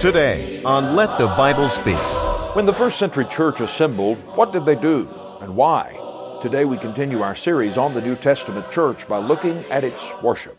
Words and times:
Today 0.00 0.62
on 0.62 0.96
Let 0.96 1.18
the 1.18 1.26
Bible 1.26 1.68
Speak. 1.68 1.98
When 2.56 2.64
the 2.64 2.72
first 2.72 2.98
century 2.98 3.26
church 3.26 3.60
assembled, 3.60 4.16
what 4.34 4.50
did 4.50 4.64
they 4.64 4.74
do 4.74 5.06
and 5.42 5.54
why? 5.54 6.38
Today 6.40 6.64
we 6.64 6.78
continue 6.78 7.20
our 7.20 7.36
series 7.36 7.76
on 7.76 7.92
the 7.92 8.00
New 8.00 8.16
Testament 8.16 8.70
church 8.70 9.06
by 9.06 9.18
looking 9.18 9.58
at 9.66 9.84
its 9.84 10.10
worship. 10.22 10.56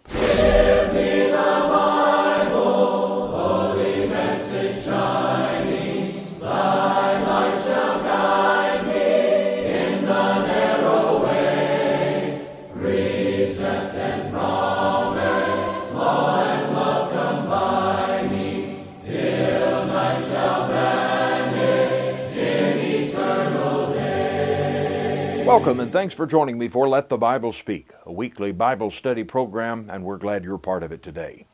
Welcome 25.51 25.81
and 25.81 25.91
thanks 25.91 26.15
for 26.15 26.25
joining 26.25 26.57
me 26.57 26.69
for 26.69 26.87
Let 26.87 27.09
the 27.09 27.17
Bible 27.17 27.51
Speak, 27.51 27.89
a 28.05 28.11
weekly 28.13 28.53
Bible 28.53 28.89
study 28.89 29.25
program, 29.25 29.89
and 29.89 30.01
we're 30.01 30.15
glad 30.15 30.45
you're 30.45 30.57
part 30.57 30.81
of 30.81 30.93
it 30.93 31.03
today. 31.03 31.45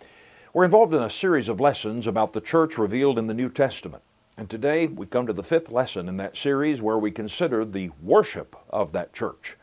We're 0.54 0.66
involved 0.66 0.94
in 0.94 1.02
a 1.02 1.10
series 1.10 1.50
of 1.50 1.60
lessons 1.60 2.06
about 2.06 2.32
the 2.32 2.40
church 2.40 2.78
revealed 2.78 3.18
in 3.18 3.26
the 3.26 3.34
New 3.34 3.50
Testament. 3.50 4.04
And 4.38 4.48
today 4.48 4.86
we 4.86 5.08
come 5.08 5.26
to 5.26 5.34
the 5.34 5.42
fifth 5.42 5.72
lesson 5.72 6.08
in 6.08 6.18
that 6.18 6.38
series 6.38 6.80
where 6.80 7.00
we 7.00 7.10
consider 7.10 7.66
the 7.66 7.90
worship 8.04 8.56
of 8.70 8.92
that 8.92 9.14
church. 9.14 9.58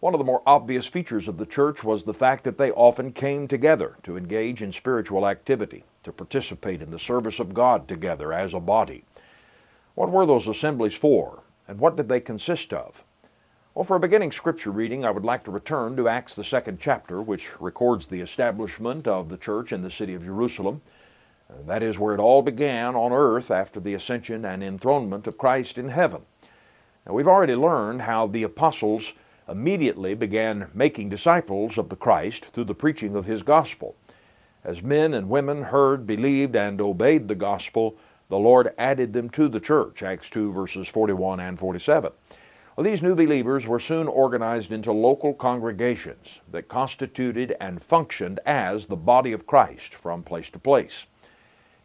One 0.00 0.14
of 0.14 0.18
the 0.18 0.24
more 0.24 0.42
obvious 0.46 0.88
features 0.88 1.28
of 1.28 1.38
the 1.38 1.46
church 1.46 1.84
was 1.84 2.02
the 2.02 2.12
fact 2.12 2.42
that 2.42 2.58
they 2.58 2.72
often 2.72 3.12
came 3.12 3.46
together 3.46 3.98
to 4.02 4.16
engage 4.16 4.64
in 4.64 4.72
spiritual 4.72 5.28
activity, 5.28 5.84
to 6.02 6.10
participate 6.10 6.82
in 6.82 6.90
the 6.90 6.98
service 6.98 7.38
of 7.38 7.54
God 7.54 7.86
together 7.86 8.32
as 8.32 8.52
a 8.52 8.58
body. 8.58 9.04
What 9.94 10.10
were 10.10 10.26
those 10.26 10.48
assemblies 10.48 10.94
for, 10.94 11.44
and 11.68 11.78
what 11.78 11.96
did 11.96 12.08
they 12.08 12.18
consist 12.18 12.74
of? 12.74 13.04
Well, 13.72 13.84
for 13.84 13.94
a 13.94 14.00
beginning 14.00 14.32
scripture 14.32 14.72
reading, 14.72 15.04
I 15.04 15.12
would 15.12 15.24
like 15.24 15.44
to 15.44 15.52
return 15.52 15.94
to 15.94 16.08
Acts, 16.08 16.34
the 16.34 16.42
second 16.42 16.80
chapter, 16.80 17.22
which 17.22 17.60
records 17.60 18.08
the 18.08 18.20
establishment 18.20 19.06
of 19.06 19.28
the 19.28 19.36
church 19.36 19.70
in 19.70 19.80
the 19.80 19.92
city 19.92 20.12
of 20.14 20.24
Jerusalem. 20.24 20.82
Uh, 21.48 21.54
that 21.68 21.80
is 21.80 21.96
where 21.96 22.12
it 22.12 22.18
all 22.18 22.42
began 22.42 22.96
on 22.96 23.12
earth 23.12 23.52
after 23.52 23.78
the 23.78 23.94
ascension 23.94 24.44
and 24.44 24.64
enthronement 24.64 25.28
of 25.28 25.38
Christ 25.38 25.78
in 25.78 25.88
heaven. 25.88 26.22
Now, 27.06 27.12
we've 27.12 27.28
already 27.28 27.54
learned 27.54 28.02
how 28.02 28.26
the 28.26 28.42
apostles 28.42 29.12
immediately 29.48 30.14
began 30.14 30.68
making 30.74 31.08
disciples 31.08 31.78
of 31.78 31.90
the 31.90 31.96
Christ 31.96 32.46
through 32.46 32.64
the 32.64 32.74
preaching 32.74 33.14
of 33.14 33.24
his 33.24 33.44
gospel. 33.44 33.94
As 34.64 34.82
men 34.82 35.14
and 35.14 35.28
women 35.28 35.62
heard, 35.62 36.08
believed, 36.08 36.56
and 36.56 36.80
obeyed 36.80 37.28
the 37.28 37.36
gospel, 37.36 37.96
the 38.30 38.38
Lord 38.38 38.74
added 38.78 39.12
them 39.12 39.30
to 39.30 39.48
the 39.48 39.60
church, 39.60 40.02
Acts 40.02 40.28
2, 40.28 40.50
verses 40.50 40.88
41 40.88 41.38
and 41.38 41.56
47. 41.56 42.10
Well, 42.76 42.84
these 42.84 43.02
new 43.02 43.16
believers 43.16 43.66
were 43.66 43.80
soon 43.80 44.06
organized 44.06 44.70
into 44.70 44.92
local 44.92 45.34
congregations 45.34 46.40
that 46.50 46.68
constituted 46.68 47.56
and 47.60 47.82
functioned 47.82 48.38
as 48.46 48.86
the 48.86 48.96
body 48.96 49.32
of 49.32 49.46
Christ 49.46 49.94
from 49.94 50.22
place 50.22 50.50
to 50.50 50.58
place. 50.58 51.06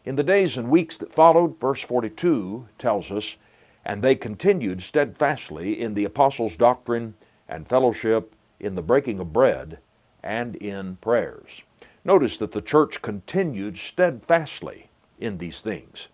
In 0.06 0.16
the 0.16 0.24
days 0.24 0.58
and 0.58 0.70
weeks 0.70 0.96
that 0.98 1.12
followed, 1.12 1.60
verse 1.60 1.82
42 1.82 2.68
tells 2.78 3.12
us, 3.12 3.36
and 3.84 4.02
they 4.02 4.16
continued 4.16 4.84
steadfastly 4.84 5.82
in 5.82 5.96
the 5.96 6.06
apostles' 6.06 6.56
doctrine 6.56 7.16
and 7.50 7.68
fellowship, 7.68 8.36
in 8.60 8.76
the 8.76 8.82
breaking 8.82 9.20
of 9.20 9.34
bread, 9.34 9.80
and 10.24 10.56
in 10.58 10.98
prayers. 10.98 11.64
Notice 12.04 12.38
that 12.38 12.52
the 12.52 12.62
church 12.62 13.02
continued 13.02 13.78
steadfastly 13.78 14.90
in 15.20 15.40
these 15.40 15.62
things. 15.62 16.10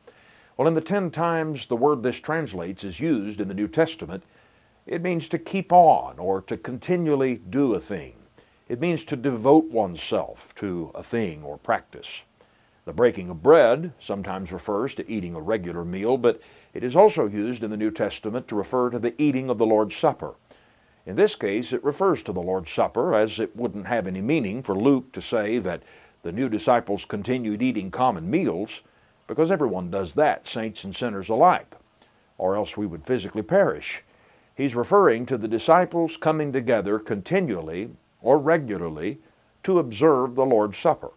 Well, 0.56 0.68
in 0.68 0.74
the 0.74 0.82
ten 0.82 1.12
times 1.12 1.66
the 1.66 1.76
word 1.76 2.04
this 2.04 2.20
translates 2.20 2.84
is 2.84 3.00
used 3.00 3.42
in 3.42 3.48
the 3.50 3.54
New 3.54 3.68
Testament, 3.68 4.24
it 4.92 5.02
means 5.02 5.30
to 5.30 5.40
keep 5.40 5.72
on 5.72 6.20
or 6.20 6.42
to 6.42 6.58
continually 6.58 7.38
do 7.50 7.76
a 7.76 7.80
thing. 7.80 8.14
It 8.68 8.82
means 8.82 9.06
to 9.06 9.16
devote 9.16 9.72
oneself 9.72 10.54
to 10.56 10.92
a 10.94 11.02
thing 11.02 11.44
or 11.44 11.58
practice. 11.58 12.24
The 12.84 12.92
breaking 12.92 13.30
of 13.30 13.42
bread 13.42 13.94
sometimes 14.00 14.52
refers 14.52 14.94
to 14.96 15.10
eating 15.10 15.34
a 15.34 15.40
regular 15.40 15.86
meal, 15.86 16.18
but 16.18 16.42
it 16.74 16.84
is 16.84 16.98
also 16.98 17.26
used 17.26 17.64
in 17.64 17.72
the 17.72 17.78
New 17.78 17.90
Testament 17.90 18.50
to 18.50 18.56
refer 18.56 18.90
to 18.90 19.00
the 19.00 19.20
eating 19.22 19.50
of 19.50 19.58
the 19.58 19.66
Lord's 19.66 19.96
Supper. 19.96 20.34
In 21.06 21.16
this 21.16 21.36
case, 21.36 21.72
it 21.72 21.86
refers 21.86 22.22
to 22.24 22.34
the 22.34 22.42
Lord's 22.42 22.72
Supper, 22.72 23.16
as 23.16 23.40
it 23.40 23.56
wouldn't 23.56 23.88
have 23.88 24.08
any 24.08 24.22
meaning 24.22 24.62
for 24.62 24.76
Luke 24.76 25.14
to 25.14 25.22
say 25.22 25.58
that 25.60 25.84
the 26.22 26.34
new 26.34 26.50
disciples 26.50 27.06
continued 27.06 27.62
eating 27.62 27.92
common 27.92 28.30
meals, 28.30 28.82
because 29.28 29.52
everyone 29.52 29.90
does 29.90 30.12
that, 30.14 30.46
saints 30.46 30.84
and 30.84 30.94
sinners 30.94 31.30
alike, 31.30 31.78
or 32.38 32.58
else 32.58 32.76
we 32.76 32.86
would 32.86 33.06
physically 33.06 33.42
perish. 33.42 34.04
He's 34.62 34.76
referring 34.76 35.26
to 35.26 35.40
the 35.40 35.48
disciples 35.48 36.18
coming 36.18 36.54
together 36.54 37.00
continually 37.00 37.90
or 38.22 38.38
regularly 38.38 39.18
to 39.64 39.80
observe 39.80 40.36
the 40.36 40.46
Lord's 40.46 40.78
Supper. 40.78 41.10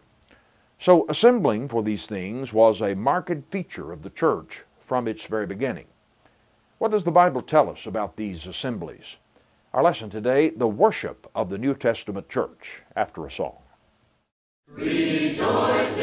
So, 0.79 1.05
assembling 1.09 1.67
for 1.67 1.83
these 1.83 2.07
things 2.07 2.53
was 2.53 2.81
a 2.81 2.95
marked 2.95 3.51
feature 3.51 3.91
of 3.91 4.01
the 4.01 4.09
church 4.09 4.63
from 4.79 5.07
its 5.07 5.25
very 5.25 5.45
beginning. 5.45 5.85
What 6.79 6.89
does 6.89 7.03
the 7.03 7.11
Bible 7.11 7.43
tell 7.43 7.69
us 7.69 7.85
about 7.85 8.15
these 8.15 8.47
assemblies? 8.47 9.17
Our 9.75 9.83
lesson 9.83 10.09
today 10.09 10.49
the 10.49 10.67
worship 10.67 11.29
of 11.35 11.51
the 11.51 11.59
New 11.59 11.75
Testament 11.75 12.27
church 12.27 12.81
after 12.95 13.27
a 13.27 13.31
song. 13.31 13.57
Rejoice 14.69 15.99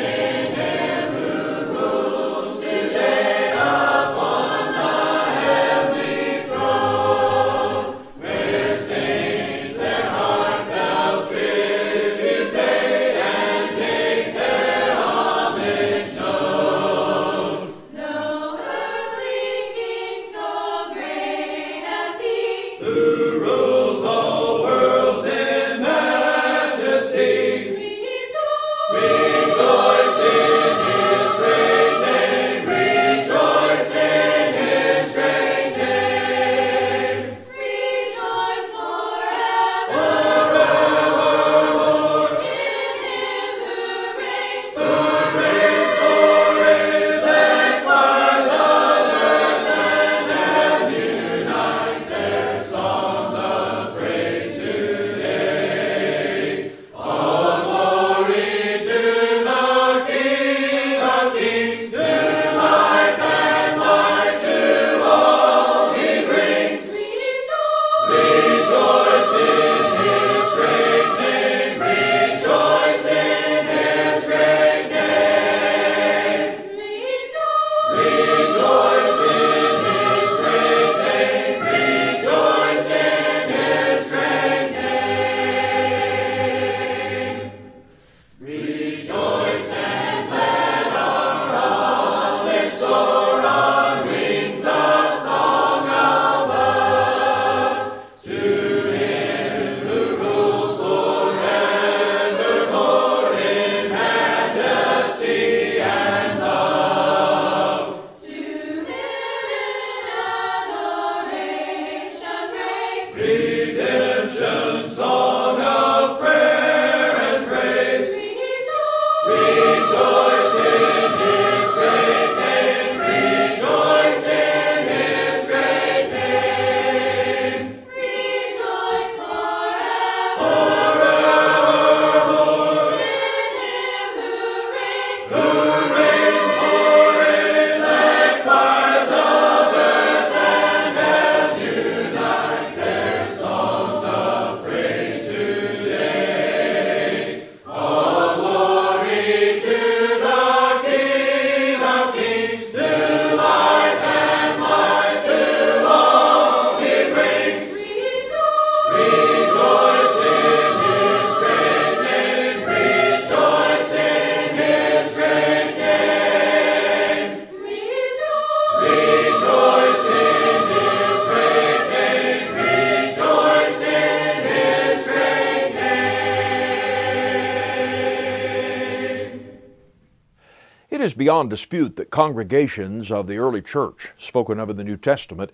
beyond 181.22 181.48
dispute 181.50 181.94
that 181.94 182.10
congregations 182.10 183.12
of 183.12 183.28
the 183.28 183.38
early 183.38 183.62
church, 183.62 184.12
spoken 184.16 184.58
of 184.58 184.68
in 184.68 184.76
the 184.76 184.82
New 184.82 184.96
Testament, 184.96 185.52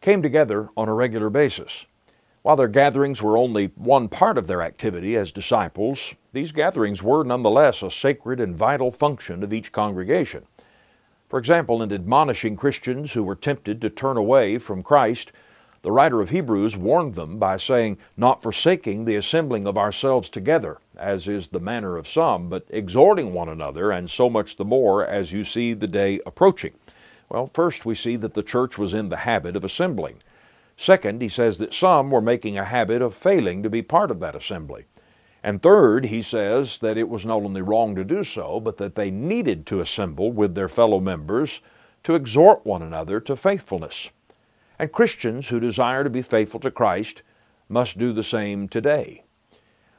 came 0.00 0.22
together 0.22 0.68
on 0.76 0.88
a 0.88 0.94
regular 0.94 1.28
basis. 1.28 1.86
While 2.42 2.54
their 2.54 2.68
gatherings 2.68 3.20
were 3.20 3.36
only 3.36 3.72
one 3.74 4.08
part 4.08 4.38
of 4.38 4.46
their 4.46 4.62
activity 4.62 5.16
as 5.16 5.32
disciples, 5.32 6.14
these 6.32 6.52
gatherings 6.52 7.02
were 7.02 7.24
nonetheless 7.24 7.82
a 7.82 7.90
sacred 7.90 8.38
and 8.38 8.54
vital 8.54 8.92
function 8.92 9.42
of 9.42 9.52
each 9.52 9.72
congregation. 9.72 10.46
For 11.28 11.40
example, 11.40 11.82
in 11.82 11.92
admonishing 11.92 12.54
Christians 12.54 13.14
who 13.14 13.24
were 13.24 13.34
tempted 13.34 13.80
to 13.80 13.90
turn 13.90 14.16
away 14.16 14.56
from 14.58 14.84
Christ, 14.84 15.32
the 15.82 15.92
writer 15.92 16.20
of 16.20 16.30
Hebrews 16.30 16.76
warned 16.76 17.14
them 17.14 17.38
by 17.38 17.56
saying, 17.56 17.98
Not 18.16 18.42
forsaking 18.42 19.04
the 19.04 19.16
assembling 19.16 19.66
of 19.66 19.78
ourselves 19.78 20.28
together, 20.28 20.78
as 20.96 21.28
is 21.28 21.48
the 21.48 21.60
manner 21.60 21.96
of 21.96 22.08
some, 22.08 22.48
but 22.48 22.66
exhorting 22.70 23.32
one 23.32 23.48
another, 23.48 23.90
and 23.92 24.10
so 24.10 24.28
much 24.28 24.56
the 24.56 24.64
more 24.64 25.06
as 25.06 25.32
you 25.32 25.44
see 25.44 25.72
the 25.74 25.86
day 25.86 26.20
approaching. 26.26 26.72
Well, 27.28 27.50
first 27.52 27.86
we 27.86 27.94
see 27.94 28.16
that 28.16 28.34
the 28.34 28.42
church 28.42 28.76
was 28.78 28.94
in 28.94 29.08
the 29.08 29.18
habit 29.18 29.54
of 29.54 29.64
assembling. 29.64 30.16
Second, 30.76 31.22
he 31.22 31.28
says 31.28 31.58
that 31.58 31.74
some 31.74 32.10
were 32.10 32.20
making 32.20 32.58
a 32.58 32.64
habit 32.64 33.02
of 33.02 33.14
failing 33.14 33.62
to 33.62 33.70
be 33.70 33.82
part 33.82 34.10
of 34.10 34.20
that 34.20 34.34
assembly. 34.34 34.86
And 35.42 35.62
third, 35.62 36.06
he 36.06 36.22
says 36.22 36.78
that 36.78 36.98
it 36.98 37.08
was 37.08 37.24
not 37.24 37.42
only 37.42 37.62
wrong 37.62 37.94
to 37.94 38.04
do 38.04 38.24
so, 38.24 38.58
but 38.58 38.76
that 38.78 38.94
they 38.94 39.10
needed 39.10 39.66
to 39.66 39.80
assemble 39.80 40.32
with 40.32 40.54
their 40.54 40.68
fellow 40.68 40.98
members 41.00 41.60
to 42.02 42.14
exhort 42.14 42.66
one 42.66 42.82
another 42.82 43.20
to 43.20 43.36
faithfulness. 43.36 44.10
And 44.78 44.92
Christians 44.92 45.48
who 45.48 45.58
desire 45.58 46.04
to 46.04 46.10
be 46.10 46.22
faithful 46.22 46.60
to 46.60 46.70
Christ 46.70 47.22
must 47.68 47.98
do 47.98 48.12
the 48.12 48.22
same 48.22 48.68
today. 48.68 49.24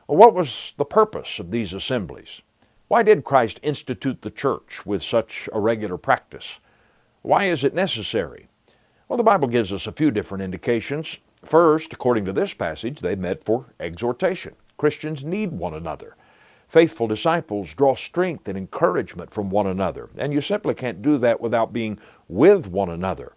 Well, 0.08 0.18
what 0.18 0.34
was 0.34 0.74
the 0.78 0.86
purpose 0.86 1.38
of 1.38 1.52
these 1.52 1.74
assemblies? 1.74 2.42
Why 2.88 3.04
did 3.04 3.24
Christ 3.24 3.60
institute 3.62 4.22
the 4.22 4.32
church 4.32 4.86
with 4.86 5.04
such 5.04 5.48
a 5.54 5.60
regular 5.60 5.98
practice? 5.98 6.60
Why 7.22 7.46
is 7.46 7.64
it 7.64 7.76
necessary? 7.76 8.48
Well, 9.08 9.18
the 9.18 9.24
Bible 9.24 9.48
gives 9.48 9.74
us 9.74 9.86
a 9.86 9.92
few 9.92 10.12
different 10.12 10.44
indications. 10.44 11.18
First, 11.44 11.94
according 11.94 12.26
to 12.26 12.34
this 12.34 12.54
passage, 12.54 13.02
they 13.02 13.16
met 13.16 13.44
for 13.44 13.66
exhortation. 13.80 14.56
Christians 14.78 15.24
need 15.24 15.52
one 15.52 15.74
another. 15.74 16.16
Faithful 16.68 17.08
disciples 17.08 17.74
draw 17.74 17.96
strength 17.96 18.48
and 18.48 18.58
encouragement 18.58 19.32
from 19.32 19.50
one 19.50 19.68
another, 19.68 20.10
and 20.18 20.32
you 20.32 20.40
simply 20.40 20.74
can't 20.74 21.02
do 21.02 21.18
that 21.18 21.42
without 21.42 21.74
being 21.74 22.00
with 22.28 22.68
one 22.68 22.90
another. 22.90 23.34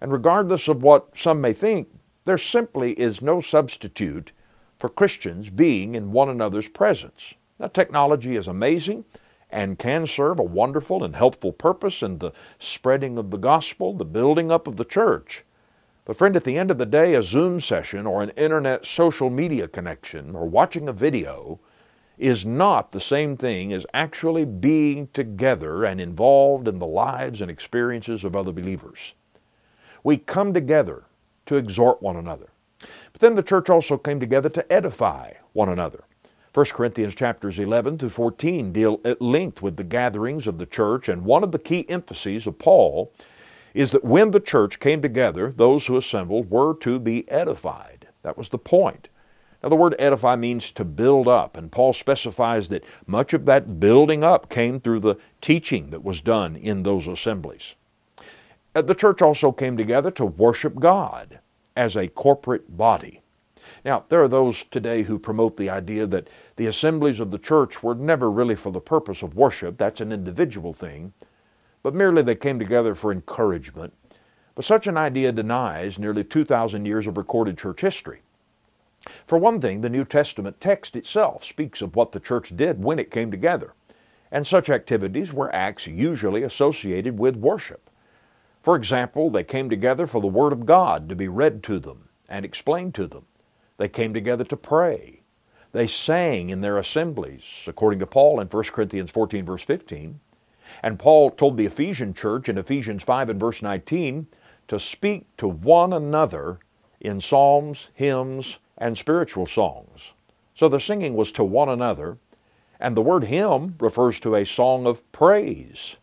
And 0.00 0.12
regardless 0.12 0.68
of 0.68 0.82
what 0.82 1.16
some 1.16 1.40
may 1.40 1.52
think, 1.52 1.88
there 2.24 2.38
simply 2.38 2.92
is 2.92 3.22
no 3.22 3.40
substitute 3.40 4.32
for 4.78 4.88
Christians 4.88 5.50
being 5.50 5.94
in 5.94 6.12
one 6.12 6.28
another's 6.28 6.68
presence. 6.68 7.34
Now, 7.58 7.66
technology 7.66 8.36
is 8.36 8.48
amazing 8.48 9.04
and 9.50 9.78
can 9.78 10.06
serve 10.06 10.38
a 10.38 10.44
wonderful 10.44 11.04
and 11.04 11.14
helpful 11.16 11.52
purpose 11.52 12.02
in 12.02 12.18
the 12.18 12.32
spreading 12.58 13.18
of 13.18 13.30
the 13.30 13.36
gospel, 13.36 13.92
the 13.92 14.04
building 14.04 14.50
up 14.50 14.66
of 14.66 14.76
the 14.76 14.84
church. 14.84 15.44
But, 16.04 16.16
friend, 16.16 16.34
at 16.34 16.44
the 16.44 16.56
end 16.56 16.70
of 16.70 16.78
the 16.78 16.86
day, 16.86 17.14
a 17.14 17.22
Zoom 17.22 17.60
session 17.60 18.06
or 18.06 18.22
an 18.22 18.30
internet 18.30 18.86
social 18.86 19.28
media 19.28 19.68
connection 19.68 20.34
or 20.34 20.48
watching 20.48 20.88
a 20.88 20.92
video 20.92 21.60
is 22.16 22.46
not 22.46 22.92
the 22.92 23.00
same 23.00 23.36
thing 23.36 23.72
as 23.72 23.86
actually 23.94 24.44
being 24.44 25.08
together 25.08 25.84
and 25.84 26.00
involved 26.00 26.68
in 26.68 26.78
the 26.78 26.86
lives 26.86 27.40
and 27.40 27.50
experiences 27.50 28.24
of 28.24 28.36
other 28.36 28.52
believers. 28.52 29.14
We 30.02 30.16
come 30.16 30.52
together 30.54 31.04
to 31.46 31.56
exhort 31.56 32.02
one 32.02 32.16
another. 32.16 32.50
But 33.12 33.20
then 33.20 33.34
the 33.34 33.42
church 33.42 33.68
also 33.68 33.98
came 33.98 34.20
together 34.20 34.48
to 34.50 34.72
edify 34.72 35.32
one 35.52 35.68
another. 35.68 36.04
1 36.52 36.66
Corinthians 36.66 37.14
chapters 37.14 37.58
11 37.58 37.98
to 37.98 38.10
14 38.10 38.72
deal 38.72 39.00
at 39.04 39.22
length 39.22 39.62
with 39.62 39.76
the 39.76 39.84
gatherings 39.84 40.46
of 40.46 40.58
the 40.58 40.66
church, 40.66 41.08
and 41.08 41.24
one 41.24 41.44
of 41.44 41.52
the 41.52 41.58
key 41.58 41.88
emphases 41.88 42.46
of 42.46 42.58
Paul 42.58 43.12
is 43.72 43.92
that 43.92 44.04
when 44.04 44.32
the 44.32 44.40
church 44.40 44.80
came 44.80 45.00
together, 45.00 45.52
those 45.52 45.86
who 45.86 45.96
assembled 45.96 46.50
were 46.50 46.74
to 46.78 46.98
be 46.98 47.30
edified. 47.30 48.08
That 48.22 48.36
was 48.36 48.48
the 48.48 48.58
point. 48.58 49.08
Now, 49.62 49.68
the 49.68 49.76
word 49.76 49.94
edify 49.98 50.36
means 50.36 50.72
to 50.72 50.84
build 50.84 51.28
up, 51.28 51.56
and 51.56 51.70
Paul 51.70 51.92
specifies 51.92 52.68
that 52.70 52.84
much 53.06 53.34
of 53.34 53.44
that 53.44 53.78
building 53.78 54.24
up 54.24 54.48
came 54.48 54.80
through 54.80 55.00
the 55.00 55.16
teaching 55.40 55.90
that 55.90 56.02
was 56.02 56.20
done 56.20 56.56
in 56.56 56.82
those 56.82 57.06
assemblies. 57.06 57.74
Uh, 58.74 58.82
the 58.82 58.94
church 58.94 59.20
also 59.20 59.50
came 59.50 59.76
together 59.76 60.10
to 60.12 60.24
worship 60.24 60.78
God 60.78 61.40
as 61.76 61.96
a 61.96 62.08
corporate 62.08 62.76
body. 62.76 63.20
Now, 63.84 64.04
there 64.08 64.22
are 64.22 64.28
those 64.28 64.64
today 64.64 65.02
who 65.02 65.18
promote 65.18 65.56
the 65.56 65.70
idea 65.70 66.06
that 66.06 66.28
the 66.56 66.66
assemblies 66.66 67.20
of 67.20 67.30
the 67.30 67.38
church 67.38 67.82
were 67.82 67.94
never 67.94 68.30
really 68.30 68.54
for 68.54 68.70
the 68.70 68.80
purpose 68.80 69.22
of 69.22 69.34
worship, 69.34 69.76
that's 69.76 70.00
an 70.00 70.12
individual 70.12 70.72
thing, 70.72 71.12
but 71.82 71.94
merely 71.94 72.22
they 72.22 72.34
came 72.34 72.58
together 72.58 72.94
for 72.94 73.10
encouragement. 73.10 73.92
But 74.54 74.64
such 74.64 74.86
an 74.86 74.96
idea 74.96 75.32
denies 75.32 75.98
nearly 75.98 76.22
2,000 76.22 76.84
years 76.84 77.06
of 77.06 77.16
recorded 77.16 77.58
church 77.58 77.80
history. 77.80 78.20
For 79.26 79.38
one 79.38 79.60
thing, 79.60 79.80
the 79.80 79.88
New 79.88 80.04
Testament 80.04 80.60
text 80.60 80.94
itself 80.94 81.44
speaks 81.44 81.80
of 81.80 81.96
what 81.96 82.12
the 82.12 82.20
church 82.20 82.54
did 82.54 82.84
when 82.84 82.98
it 82.98 83.10
came 83.10 83.30
together, 83.30 83.72
and 84.30 84.46
such 84.46 84.70
activities 84.70 85.32
were 85.32 85.54
acts 85.54 85.86
usually 85.86 86.42
associated 86.42 87.18
with 87.18 87.36
worship. 87.36 87.89
For 88.62 88.76
example, 88.76 89.30
they 89.30 89.44
came 89.44 89.70
together 89.70 90.06
for 90.06 90.20
the 90.20 90.26
Word 90.26 90.52
of 90.52 90.66
God 90.66 91.08
to 91.08 91.16
be 91.16 91.28
read 91.28 91.62
to 91.64 91.78
them 91.78 92.08
and 92.28 92.44
explained 92.44 92.94
to 92.94 93.06
them. 93.06 93.24
They 93.78 93.88
came 93.88 94.12
together 94.12 94.44
to 94.44 94.56
pray. 94.56 95.22
They 95.72 95.86
sang 95.86 96.50
in 96.50 96.60
their 96.60 96.76
assemblies, 96.76 97.64
according 97.66 98.00
to 98.00 98.06
Paul 98.06 98.40
in 98.40 98.48
1 98.48 98.64
Corinthians 98.64 99.10
14, 99.10 99.44
verse 99.44 99.64
15. 99.64 100.20
And 100.82 100.98
Paul 100.98 101.30
told 101.30 101.56
the 101.56 101.66
Ephesian 101.66 102.12
church 102.12 102.48
in 102.48 102.58
Ephesians 102.58 103.02
5 103.02 103.30
and 103.30 103.40
verse 103.40 103.62
19 103.62 104.26
to 104.68 104.78
speak 104.78 105.24
to 105.38 105.48
one 105.48 105.92
another 105.92 106.58
in 107.00 107.20
psalms, 107.20 107.88
hymns, 107.94 108.58
and 108.76 108.96
spiritual 108.96 109.46
songs. 109.46 110.12
So 110.54 110.68
the 110.68 110.80
singing 110.80 111.14
was 111.14 111.32
to 111.32 111.44
one 111.44 111.68
another, 111.68 112.18
and 112.78 112.96
the 112.96 113.02
word 113.02 113.24
hymn 113.24 113.76
refers 113.80 114.20
to 114.20 114.34
a 114.34 114.44
song 114.44 114.86
of 114.86 115.10
praise. 115.12 115.96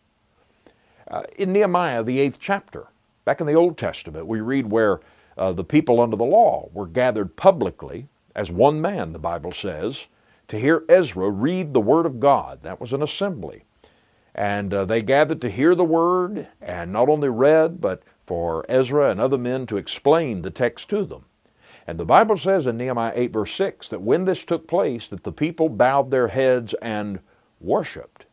Uh, 1.10 1.22
in 1.36 1.52
Nehemiah, 1.52 2.02
the 2.02 2.20
eighth 2.20 2.38
chapter, 2.38 2.86
back 3.24 3.40
in 3.40 3.46
the 3.46 3.54
Old 3.54 3.78
Testament, 3.78 4.26
we 4.26 4.40
read 4.40 4.70
where 4.70 5.00
uh, 5.36 5.52
the 5.52 5.64
people 5.64 6.00
under 6.00 6.16
the 6.16 6.24
law 6.24 6.68
were 6.72 6.86
gathered 6.86 7.36
publicly 7.36 8.08
as 8.34 8.52
one 8.52 8.80
man, 8.80 9.12
the 9.12 9.18
Bible 9.18 9.52
says, 9.52 10.06
to 10.46 10.58
hear 10.58 10.84
Ezra 10.88 11.28
read 11.28 11.74
the 11.74 11.80
Word 11.80 12.06
of 12.06 12.20
God. 12.20 12.62
That 12.62 12.80
was 12.80 12.92
an 12.92 13.02
assembly. 13.02 13.64
And 14.34 14.72
uh, 14.72 14.84
they 14.84 15.02
gathered 15.02 15.40
to 15.40 15.50
hear 15.50 15.74
the 15.74 15.84
Word, 15.84 16.46
and 16.60 16.92
not 16.92 17.08
only 17.08 17.28
read, 17.28 17.80
but 17.80 18.02
for 18.26 18.64
Ezra 18.68 19.10
and 19.10 19.20
other 19.20 19.38
men 19.38 19.66
to 19.66 19.76
explain 19.76 20.42
the 20.42 20.50
text 20.50 20.88
to 20.90 21.04
them. 21.04 21.24
And 21.86 21.98
the 21.98 22.04
Bible 22.04 22.36
says 22.36 22.66
in 22.66 22.76
Nehemiah 22.76 23.12
8, 23.14 23.32
verse 23.32 23.52
6, 23.54 23.88
that 23.88 24.02
when 24.02 24.24
this 24.24 24.44
took 24.44 24.68
place, 24.68 25.08
that 25.08 25.24
the 25.24 25.32
people 25.32 25.68
bowed 25.68 26.10
their 26.10 26.28
heads 26.28 26.74
and 26.74 27.18
worshiped. 27.60 28.26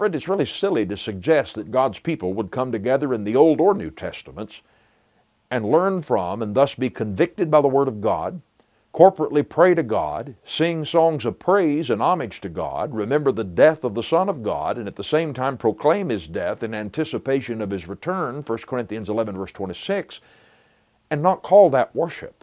Friend, 0.00 0.14
it's 0.14 0.28
really 0.28 0.46
silly 0.46 0.86
to 0.86 0.96
suggest 0.96 1.56
that 1.56 1.70
God's 1.70 1.98
people 1.98 2.32
would 2.32 2.50
come 2.50 2.72
together 2.72 3.12
in 3.12 3.24
the 3.24 3.36
Old 3.36 3.60
or 3.60 3.74
New 3.74 3.90
Testaments 3.90 4.62
and 5.50 5.70
learn 5.70 6.00
from 6.00 6.40
and 6.40 6.54
thus 6.54 6.74
be 6.74 6.88
convicted 6.88 7.50
by 7.50 7.60
the 7.60 7.68
Word 7.68 7.86
of 7.86 8.00
God, 8.00 8.40
corporately 8.94 9.46
pray 9.46 9.74
to 9.74 9.82
God, 9.82 10.36
sing 10.42 10.86
songs 10.86 11.26
of 11.26 11.38
praise 11.38 11.90
and 11.90 12.00
homage 12.00 12.40
to 12.40 12.48
God, 12.48 12.94
remember 12.94 13.30
the 13.30 13.44
death 13.44 13.84
of 13.84 13.94
the 13.94 14.02
Son 14.02 14.30
of 14.30 14.42
God, 14.42 14.78
and 14.78 14.88
at 14.88 14.96
the 14.96 15.04
same 15.04 15.34
time 15.34 15.58
proclaim 15.58 16.08
His 16.08 16.26
death 16.26 16.62
in 16.62 16.72
anticipation 16.72 17.60
of 17.60 17.70
His 17.70 17.86
return, 17.86 18.36
1 18.36 18.58
Corinthians 18.60 19.10
11, 19.10 19.36
verse 19.36 19.52
26, 19.52 20.22
and 21.10 21.22
not 21.22 21.42
call 21.42 21.68
that 21.68 21.94
worship. 21.94 22.42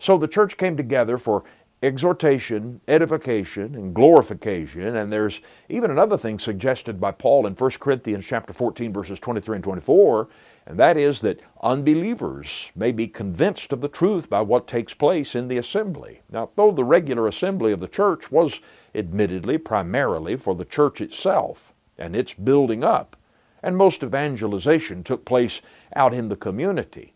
So 0.00 0.18
the 0.18 0.26
church 0.26 0.56
came 0.56 0.76
together 0.76 1.16
for 1.16 1.44
exhortation, 1.84 2.80
edification, 2.88 3.74
and 3.74 3.94
glorification. 3.94 4.96
And 4.96 5.12
there's 5.12 5.40
even 5.68 5.90
another 5.90 6.16
thing 6.16 6.38
suggested 6.38 6.98
by 7.00 7.10
Paul 7.10 7.46
in 7.46 7.54
1 7.54 7.70
Corinthians 7.72 8.26
chapter 8.26 8.52
14, 8.52 8.92
verses 8.92 9.20
23 9.20 9.56
and 9.56 9.64
24, 9.64 10.28
and 10.66 10.78
that 10.78 10.96
is 10.96 11.20
that 11.20 11.40
unbelievers 11.62 12.70
may 12.74 12.90
be 12.90 13.06
convinced 13.06 13.72
of 13.72 13.82
the 13.82 13.88
truth 13.88 14.30
by 14.30 14.40
what 14.40 14.66
takes 14.66 14.94
place 14.94 15.34
in 15.34 15.48
the 15.48 15.58
assembly. 15.58 16.22
Now, 16.30 16.50
though 16.56 16.70
the 16.70 16.84
regular 16.84 17.28
assembly 17.28 17.72
of 17.72 17.80
the 17.80 17.88
church 17.88 18.32
was 18.32 18.60
admittedly 18.94 19.58
primarily 19.58 20.36
for 20.36 20.54
the 20.54 20.64
church 20.64 21.02
itself 21.02 21.74
and 21.98 22.16
its 22.16 22.32
building 22.32 22.82
up, 22.82 23.16
and 23.62 23.76
most 23.76 24.02
evangelization 24.02 25.02
took 25.02 25.24
place 25.24 25.60
out 25.94 26.14
in 26.14 26.28
the 26.28 26.36
community, 26.36 27.12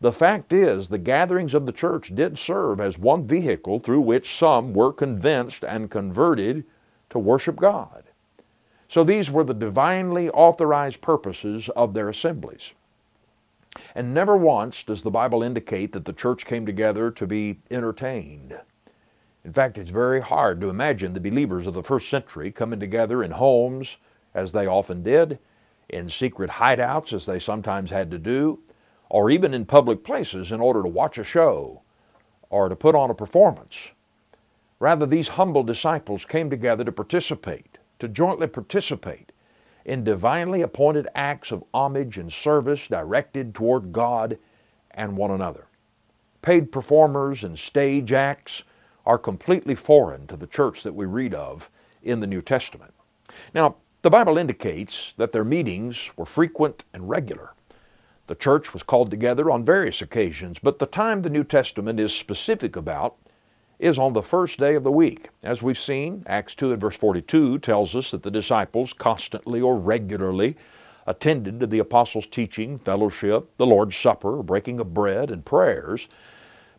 the 0.00 0.12
fact 0.12 0.52
is, 0.52 0.88
the 0.88 0.98
gatherings 0.98 1.54
of 1.54 1.66
the 1.66 1.72
church 1.72 2.14
did 2.14 2.38
serve 2.38 2.80
as 2.80 2.98
one 2.98 3.26
vehicle 3.26 3.78
through 3.78 4.02
which 4.02 4.36
some 4.36 4.74
were 4.74 4.92
convinced 4.92 5.64
and 5.64 5.90
converted 5.90 6.64
to 7.10 7.18
worship 7.18 7.56
God. 7.56 8.04
So 8.88 9.02
these 9.02 9.30
were 9.30 9.44
the 9.44 9.54
divinely 9.54 10.28
authorized 10.30 11.00
purposes 11.00 11.68
of 11.70 11.94
their 11.94 12.08
assemblies. 12.08 12.72
And 13.94 14.14
never 14.14 14.36
once 14.36 14.82
does 14.82 15.02
the 15.02 15.10
Bible 15.10 15.42
indicate 15.42 15.92
that 15.92 16.04
the 16.04 16.12
church 16.12 16.46
came 16.46 16.66
together 16.66 17.10
to 17.10 17.26
be 17.26 17.58
entertained. 17.70 18.58
In 19.44 19.52
fact, 19.52 19.78
it's 19.78 19.90
very 19.90 20.20
hard 20.20 20.60
to 20.60 20.70
imagine 20.70 21.12
the 21.12 21.20
believers 21.20 21.66
of 21.66 21.74
the 21.74 21.82
first 21.82 22.08
century 22.08 22.50
coming 22.50 22.80
together 22.80 23.22
in 23.22 23.32
homes 23.32 23.96
as 24.34 24.52
they 24.52 24.66
often 24.66 25.02
did, 25.02 25.38
in 25.88 26.10
secret 26.10 26.50
hideouts, 26.50 27.12
as 27.12 27.26
they 27.26 27.38
sometimes 27.38 27.90
had 27.90 28.10
to 28.10 28.18
do, 28.18 28.58
or 29.08 29.30
even 29.30 29.54
in 29.54 29.64
public 29.64 30.04
places 30.04 30.52
in 30.52 30.60
order 30.60 30.82
to 30.82 30.88
watch 30.88 31.18
a 31.18 31.24
show 31.24 31.82
or 32.50 32.68
to 32.68 32.76
put 32.76 32.94
on 32.94 33.10
a 33.10 33.14
performance. 33.14 33.90
Rather, 34.78 35.06
these 35.06 35.28
humble 35.28 35.62
disciples 35.62 36.24
came 36.24 36.50
together 36.50 36.84
to 36.84 36.92
participate, 36.92 37.78
to 37.98 38.08
jointly 38.08 38.46
participate 38.46 39.32
in 39.84 40.04
divinely 40.04 40.62
appointed 40.62 41.08
acts 41.14 41.50
of 41.50 41.64
homage 41.72 42.18
and 42.18 42.32
service 42.32 42.88
directed 42.88 43.54
toward 43.54 43.92
God 43.92 44.38
and 44.90 45.16
one 45.16 45.30
another. 45.30 45.66
Paid 46.42 46.72
performers 46.72 47.44
and 47.44 47.58
stage 47.58 48.12
acts 48.12 48.64
are 49.04 49.18
completely 49.18 49.74
foreign 49.74 50.26
to 50.26 50.36
the 50.36 50.46
church 50.46 50.82
that 50.82 50.94
we 50.94 51.06
read 51.06 51.34
of 51.34 51.70
in 52.02 52.20
the 52.20 52.26
New 52.26 52.42
Testament. 52.42 52.92
Now, 53.54 53.76
the 54.02 54.10
Bible 54.10 54.38
indicates 54.38 55.14
that 55.16 55.32
their 55.32 55.44
meetings 55.44 56.10
were 56.16 56.26
frequent 56.26 56.84
and 56.92 57.08
regular. 57.08 57.54
The 58.26 58.34
church 58.34 58.72
was 58.72 58.82
called 58.82 59.10
together 59.10 59.50
on 59.50 59.64
various 59.64 60.02
occasions, 60.02 60.58
but 60.58 60.78
the 60.78 60.86
time 60.86 61.22
the 61.22 61.30
New 61.30 61.44
Testament 61.44 62.00
is 62.00 62.12
specific 62.12 62.74
about 62.74 63.16
is 63.78 63.98
on 63.98 64.14
the 64.14 64.22
first 64.22 64.58
day 64.58 64.74
of 64.74 64.84
the 64.84 64.90
week. 64.90 65.28
As 65.44 65.62
we've 65.62 65.78
seen, 65.78 66.24
Acts 66.26 66.54
2 66.54 66.72
and 66.72 66.80
verse 66.80 66.96
42 66.96 67.58
tells 67.58 67.94
us 67.94 68.10
that 68.10 68.22
the 68.22 68.30
disciples 68.30 68.92
constantly 68.92 69.60
or 69.60 69.76
regularly 69.76 70.56
attended 71.06 71.60
to 71.60 71.66
the 71.66 71.78
apostles' 71.78 72.26
teaching, 72.26 72.78
fellowship, 72.78 73.48
the 73.58 73.66
Lord's 73.66 73.96
Supper, 73.96 74.42
breaking 74.42 74.80
of 74.80 74.92
bread, 74.92 75.30
and 75.30 75.44
prayers. 75.44 76.08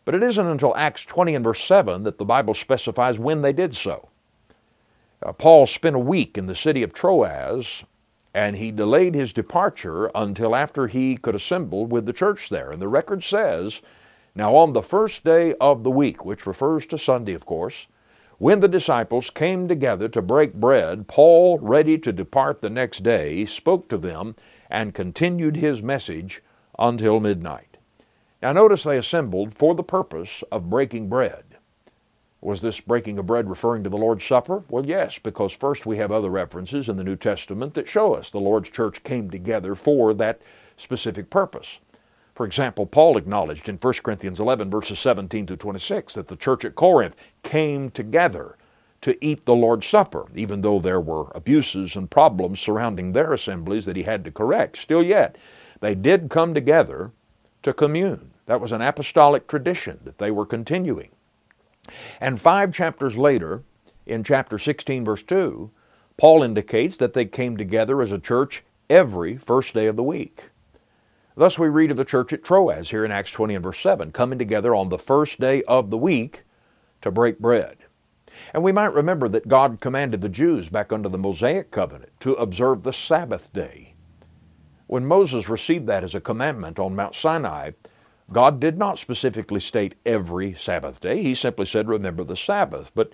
But 0.04 0.14
it 0.14 0.22
isn't 0.22 0.46
until 0.46 0.76
Acts 0.76 1.04
20 1.04 1.34
and 1.34 1.44
verse 1.44 1.62
7 1.64 2.02
that 2.02 2.18
the 2.18 2.24
Bible 2.24 2.54
specifies 2.54 3.18
when 3.18 3.42
they 3.42 3.52
did 3.52 3.74
so. 3.74 4.08
Uh, 5.22 5.32
Paul 5.32 5.66
spent 5.66 5.96
a 5.96 6.00
week 6.00 6.36
in 6.36 6.46
the 6.46 6.54
city 6.54 6.82
of 6.82 6.92
Troas, 6.92 7.84
and 8.38 8.54
he 8.54 8.70
delayed 8.70 9.16
his 9.16 9.32
departure 9.32 10.12
until 10.14 10.54
after 10.54 10.86
he 10.86 11.16
could 11.16 11.34
assemble 11.34 11.86
with 11.86 12.06
the 12.06 12.12
church 12.12 12.48
there. 12.50 12.70
And 12.70 12.80
the 12.80 12.86
record 12.86 13.24
says 13.24 13.80
now, 14.32 14.54
on 14.54 14.74
the 14.74 14.82
first 14.82 15.24
day 15.24 15.54
of 15.60 15.82
the 15.82 15.90
week, 15.90 16.24
which 16.24 16.46
refers 16.46 16.86
to 16.86 16.98
Sunday, 16.98 17.32
of 17.32 17.44
course, 17.44 17.88
when 18.38 18.60
the 18.60 18.68
disciples 18.68 19.28
came 19.30 19.66
together 19.66 20.08
to 20.10 20.22
break 20.22 20.54
bread, 20.54 21.08
Paul, 21.08 21.58
ready 21.58 21.98
to 21.98 22.12
depart 22.12 22.60
the 22.60 22.70
next 22.70 23.02
day, 23.02 23.44
spoke 23.44 23.88
to 23.88 23.98
them 23.98 24.36
and 24.70 24.94
continued 24.94 25.56
his 25.56 25.82
message 25.82 26.40
until 26.78 27.18
midnight. 27.18 27.78
Now, 28.40 28.52
notice 28.52 28.84
they 28.84 28.98
assembled 28.98 29.52
for 29.52 29.74
the 29.74 29.82
purpose 29.82 30.44
of 30.52 30.70
breaking 30.70 31.08
bread. 31.08 31.47
Was 32.40 32.60
this 32.60 32.80
breaking 32.80 33.18
of 33.18 33.26
bread 33.26 33.50
referring 33.50 33.82
to 33.82 33.90
the 33.90 33.98
Lord's 33.98 34.24
Supper? 34.24 34.62
Well, 34.68 34.86
yes, 34.86 35.18
because 35.18 35.52
first 35.52 35.86
we 35.86 35.96
have 35.96 36.12
other 36.12 36.30
references 36.30 36.88
in 36.88 36.96
the 36.96 37.02
New 37.02 37.16
Testament 37.16 37.74
that 37.74 37.88
show 37.88 38.14
us 38.14 38.30
the 38.30 38.38
Lord's 38.38 38.70
church 38.70 39.02
came 39.02 39.28
together 39.28 39.74
for 39.74 40.14
that 40.14 40.40
specific 40.76 41.30
purpose. 41.30 41.80
For 42.36 42.46
example, 42.46 42.86
Paul 42.86 43.16
acknowledged 43.16 43.68
in 43.68 43.76
1 43.76 43.94
Corinthians 44.04 44.38
11, 44.38 44.70
verses 44.70 45.00
17 45.00 45.46
to 45.46 45.56
26, 45.56 46.14
that 46.14 46.28
the 46.28 46.36
church 46.36 46.64
at 46.64 46.76
Corinth 46.76 47.16
came 47.42 47.90
together 47.90 48.56
to 49.00 49.16
eat 49.24 49.44
the 49.44 49.54
Lord's 49.56 49.88
Supper, 49.88 50.26
even 50.36 50.60
though 50.60 50.78
there 50.78 51.00
were 51.00 51.32
abuses 51.34 51.96
and 51.96 52.08
problems 52.08 52.60
surrounding 52.60 53.12
their 53.12 53.32
assemblies 53.32 53.84
that 53.86 53.96
he 53.96 54.04
had 54.04 54.24
to 54.24 54.30
correct. 54.30 54.76
Still 54.76 55.02
yet, 55.02 55.36
they 55.80 55.96
did 55.96 56.30
come 56.30 56.54
together 56.54 57.10
to 57.62 57.72
commune. 57.72 58.30
That 58.46 58.60
was 58.60 58.70
an 58.70 58.82
apostolic 58.82 59.48
tradition 59.48 59.98
that 60.04 60.18
they 60.18 60.30
were 60.30 60.46
continuing. 60.46 61.10
And 62.20 62.40
five 62.40 62.72
chapters 62.72 63.16
later, 63.16 63.62
in 64.06 64.24
chapter 64.24 64.58
16, 64.58 65.04
verse 65.04 65.22
2, 65.22 65.70
Paul 66.16 66.42
indicates 66.42 66.96
that 66.96 67.12
they 67.12 67.24
came 67.24 67.56
together 67.56 68.02
as 68.02 68.12
a 68.12 68.18
church 68.18 68.64
every 68.90 69.36
first 69.36 69.74
day 69.74 69.86
of 69.86 69.96
the 69.96 70.02
week. 70.02 70.50
Thus 71.36 71.58
we 71.58 71.68
read 71.68 71.92
of 71.92 71.96
the 71.96 72.04
church 72.04 72.32
at 72.32 72.42
Troas 72.42 72.90
here 72.90 73.04
in 73.04 73.12
Acts 73.12 73.30
20 73.30 73.54
and 73.54 73.64
verse 73.64 73.78
7, 73.78 74.10
coming 74.10 74.38
together 74.38 74.74
on 74.74 74.88
the 74.88 74.98
first 74.98 75.38
day 75.38 75.62
of 75.64 75.90
the 75.90 75.98
week 75.98 76.42
to 77.02 77.12
break 77.12 77.38
bread. 77.38 77.76
And 78.52 78.62
we 78.62 78.72
might 78.72 78.92
remember 78.92 79.28
that 79.28 79.46
God 79.48 79.80
commanded 79.80 80.20
the 80.20 80.28
Jews 80.28 80.68
back 80.68 80.92
under 80.92 81.08
the 81.08 81.18
Mosaic 81.18 81.70
covenant 81.70 82.12
to 82.20 82.34
observe 82.34 82.82
the 82.82 82.92
Sabbath 82.92 83.52
day. 83.52 83.94
When 84.88 85.06
Moses 85.06 85.48
received 85.48 85.86
that 85.86 86.02
as 86.02 86.14
a 86.14 86.20
commandment 86.20 86.78
on 86.78 86.96
Mount 86.96 87.14
Sinai, 87.14 87.72
God 88.30 88.60
did 88.60 88.76
not 88.76 88.98
specifically 88.98 89.60
state 89.60 89.94
every 90.04 90.52
Sabbath 90.52 91.00
day. 91.00 91.22
He 91.22 91.34
simply 91.34 91.66
said, 91.66 91.88
remember 91.88 92.24
the 92.24 92.36
Sabbath. 92.36 92.92
But 92.94 93.12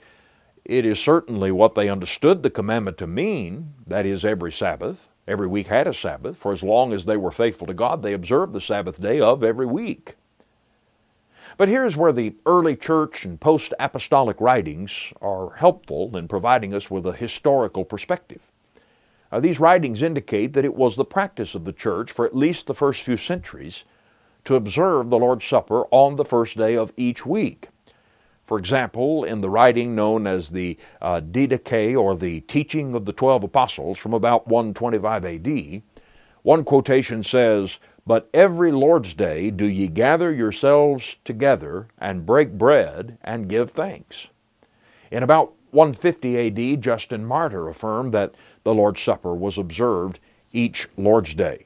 it 0.64 0.84
is 0.84 0.98
certainly 0.98 1.52
what 1.52 1.74
they 1.74 1.88
understood 1.88 2.42
the 2.42 2.50
commandment 2.50 2.98
to 2.98 3.06
mean, 3.06 3.74
that 3.86 4.06
is, 4.06 4.24
every 4.24 4.50
Sabbath. 4.50 5.08
Every 5.26 5.46
week 5.46 5.68
had 5.68 5.86
a 5.86 5.94
Sabbath. 5.94 6.36
For 6.36 6.52
as 6.52 6.62
long 6.62 6.92
as 6.92 7.04
they 7.04 7.16
were 7.16 7.30
faithful 7.30 7.66
to 7.68 7.74
God, 7.74 8.02
they 8.02 8.12
observed 8.12 8.52
the 8.52 8.60
Sabbath 8.60 9.00
day 9.00 9.20
of 9.20 9.44
every 9.44 9.66
week. 9.66 10.16
But 11.56 11.68
here's 11.68 11.96
where 11.96 12.12
the 12.12 12.34
early 12.46 12.74
church 12.74 13.24
and 13.24 13.40
post 13.40 13.72
apostolic 13.78 14.40
writings 14.40 15.12
are 15.22 15.54
helpful 15.54 16.16
in 16.16 16.26
providing 16.26 16.74
us 16.74 16.90
with 16.90 17.06
a 17.06 17.12
historical 17.12 17.84
perspective. 17.84 18.50
Uh, 19.30 19.40
these 19.40 19.60
writings 19.60 20.02
indicate 20.02 20.52
that 20.54 20.64
it 20.64 20.74
was 20.74 20.96
the 20.96 21.04
practice 21.04 21.54
of 21.54 21.64
the 21.64 21.72
church 21.72 22.10
for 22.10 22.24
at 22.24 22.36
least 22.36 22.66
the 22.66 22.74
first 22.74 23.02
few 23.02 23.16
centuries 23.16 23.84
to 24.44 24.56
observe 24.56 25.10
the 25.10 25.18
Lord's 25.18 25.44
Supper 25.44 25.84
on 25.90 26.16
the 26.16 26.24
first 26.24 26.56
day 26.56 26.76
of 26.76 26.92
each 26.96 27.24
week. 27.24 27.68
For 28.44 28.58
example, 28.58 29.24
in 29.24 29.40
the 29.40 29.48
writing 29.48 29.94
known 29.94 30.26
as 30.26 30.50
the 30.50 30.76
uh, 31.00 31.20
Didache 31.20 31.96
or 31.98 32.14
the 32.14 32.40
Teaching 32.42 32.94
of 32.94 33.06
the 33.06 33.12
Twelve 33.12 33.42
Apostles 33.42 33.98
from 33.98 34.12
about 34.12 34.46
125 34.48 35.24
AD, 35.24 35.82
one 36.42 36.62
quotation 36.62 37.22
says, 37.22 37.78
But 38.06 38.28
every 38.34 38.70
Lord's 38.70 39.14
day 39.14 39.50
do 39.50 39.64
ye 39.64 39.88
gather 39.88 40.30
yourselves 40.30 41.16
together 41.24 41.88
and 41.98 42.26
break 42.26 42.52
bread 42.52 43.16
and 43.22 43.48
give 43.48 43.70
thanks. 43.70 44.28
In 45.10 45.22
about 45.22 45.54
150 45.70 46.74
AD, 46.74 46.82
Justin 46.82 47.24
Martyr 47.24 47.68
affirmed 47.68 48.12
that 48.12 48.34
the 48.62 48.74
Lord's 48.74 49.00
Supper 49.00 49.34
was 49.34 49.56
observed 49.56 50.20
each 50.52 50.86
Lord's 50.98 51.34
Day. 51.34 51.64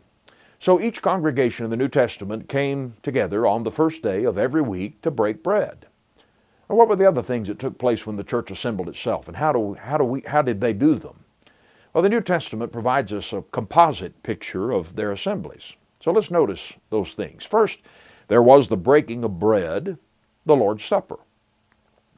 So 0.61 0.81
each 0.81 1.03
congregation 1.03 1.65
in 1.65 1.71
the 1.71 1.77
New 1.77 1.89
Testament 1.89 2.49
came 2.49 2.95
together 3.03 3.47
on 3.47 3.63
the 3.63 3.71
first 3.71 4.03
day 4.03 4.25
of 4.25 4.39
every 4.39 4.63
week 4.63 5.01
to 5.03 5.11
break 5.11 5.43
bread. 5.43 5.87
What 6.67 6.89
were 6.89 6.97
the 6.97 7.09
other 7.09 7.23
things 7.23 7.49
that 7.49 7.59
took 7.59 7.79
place 7.79 8.07
when 8.07 8.17
the 8.17 8.25
church 8.25 8.51
assembled 8.51 8.89
itself, 8.89 9.29
and 9.29 9.37
how, 9.37 9.53
do, 9.53 9.75
how, 9.75 9.97
do 9.97 10.05
we, 10.05 10.21
how 10.23 10.43
did 10.43 10.61
they 10.61 10.73
do 10.73 10.97
them? 10.97 11.25
Well, 11.95 12.03
the 12.03 12.11
New 12.11 12.21
Testament 12.21 12.73
provides 12.73 13.13
us 13.13 13.33
a 13.33 13.43
composite 13.53 14.23
picture 14.23 14.73
of 14.73 14.95
their 14.95 15.13
assemblies. 15.13 15.75
So 16.01 16.13
let's 16.13 16.31
notice 16.31 16.75
those 16.91 17.15
things. 17.15 17.45
First, 17.45 17.81
there 18.27 18.43
was 18.43 18.69
the 18.69 18.77
breaking 18.77 19.25
of 19.25 19.39
bread, 19.39 19.97
the 20.45 20.57
Lord's 20.57 20.85
Supper. 20.85 21.19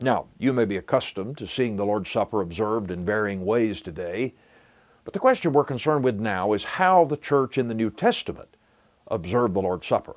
Now, 0.00 0.26
you 0.38 0.52
may 0.52 0.64
be 0.64 0.78
accustomed 0.78 1.38
to 1.38 1.46
seeing 1.46 1.76
the 1.76 1.86
Lord's 1.86 2.10
Supper 2.10 2.40
observed 2.40 2.90
in 2.90 3.04
varying 3.04 3.44
ways 3.44 3.80
today, 3.80 4.34
but 5.04 5.12
the 5.12 5.18
question 5.18 5.52
we're 5.52 5.64
concerned 5.64 6.04
with 6.04 6.20
now 6.20 6.52
is 6.52 6.64
how 6.64 7.04
the 7.04 7.16
church 7.16 7.58
in 7.58 7.68
the 7.68 7.74
New 7.74 7.90
Testament 7.90 8.56
observed 9.08 9.54
the 9.54 9.62
Lord's 9.62 9.86
Supper. 9.86 10.16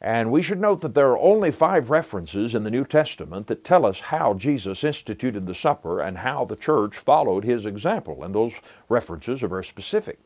And 0.00 0.30
we 0.30 0.42
should 0.42 0.60
note 0.60 0.80
that 0.82 0.94
there 0.94 1.08
are 1.08 1.18
only 1.18 1.50
five 1.50 1.90
references 1.90 2.54
in 2.54 2.62
the 2.62 2.70
New 2.70 2.84
Testament 2.84 3.48
that 3.48 3.64
tell 3.64 3.84
us 3.84 3.98
how 3.98 4.34
Jesus 4.34 4.84
instituted 4.84 5.46
the 5.46 5.54
supper 5.54 6.00
and 6.00 6.18
how 6.18 6.44
the 6.44 6.54
church 6.54 6.96
followed 6.96 7.42
his 7.42 7.66
example. 7.66 8.22
And 8.22 8.32
those 8.32 8.54
references 8.88 9.42
are 9.42 9.48
very 9.48 9.64
specific. 9.64 10.20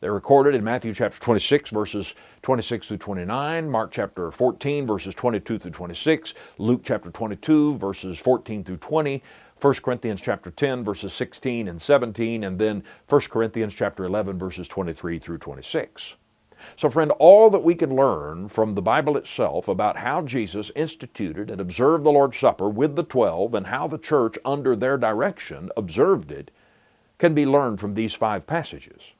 They're 0.00 0.12
recorded 0.12 0.54
in 0.54 0.62
Matthew 0.62 0.92
chapter 0.92 1.18
26, 1.18 1.70
verses 1.70 2.14
26 2.42 2.88
through 2.88 2.98
29, 2.98 3.70
Mark 3.70 3.90
chapter 3.90 4.30
14, 4.30 4.86
verses 4.86 5.14
22 5.14 5.58
through 5.58 5.70
26, 5.70 6.34
Luke 6.58 6.82
chapter 6.84 7.10
22, 7.10 7.78
verses 7.78 8.18
14 8.18 8.62
through 8.62 8.76
20, 8.76 9.22
1 9.60 9.74
Corinthians 9.74 10.20
chapter 10.20 10.50
10, 10.50 10.84
verses 10.84 11.14
16 11.14 11.66
and 11.68 11.80
17, 11.80 12.44
and 12.44 12.58
then 12.58 12.84
1 13.08 13.20
Corinthians 13.22 13.74
chapter 13.74 14.04
11, 14.04 14.38
verses 14.38 14.68
23 14.68 15.18
through 15.18 15.38
26. 15.38 16.16
So, 16.76 16.90
friend, 16.90 17.10
all 17.18 17.48
that 17.50 17.62
we 17.62 17.74
can 17.74 17.94
learn 17.94 18.48
from 18.48 18.74
the 18.74 18.82
Bible 18.82 19.16
itself 19.16 19.68
about 19.68 19.98
how 19.98 20.22
Jesus 20.22 20.70
instituted 20.74 21.50
and 21.50 21.60
observed 21.60 22.04
the 22.04 22.12
Lord's 22.12 22.38
Supper 22.38 22.68
with 22.68 22.96
the 22.96 23.02
twelve 23.02 23.54
and 23.54 23.66
how 23.66 23.86
the 23.86 23.98
church, 23.98 24.38
under 24.44 24.74
their 24.74 24.96
direction, 24.96 25.70
observed 25.76 26.30
it, 26.30 26.50
can 27.18 27.34
be 27.34 27.46
learned 27.46 27.80
from 27.80 27.94
these 27.94 28.14
five 28.14 28.46
passages. 28.46 29.12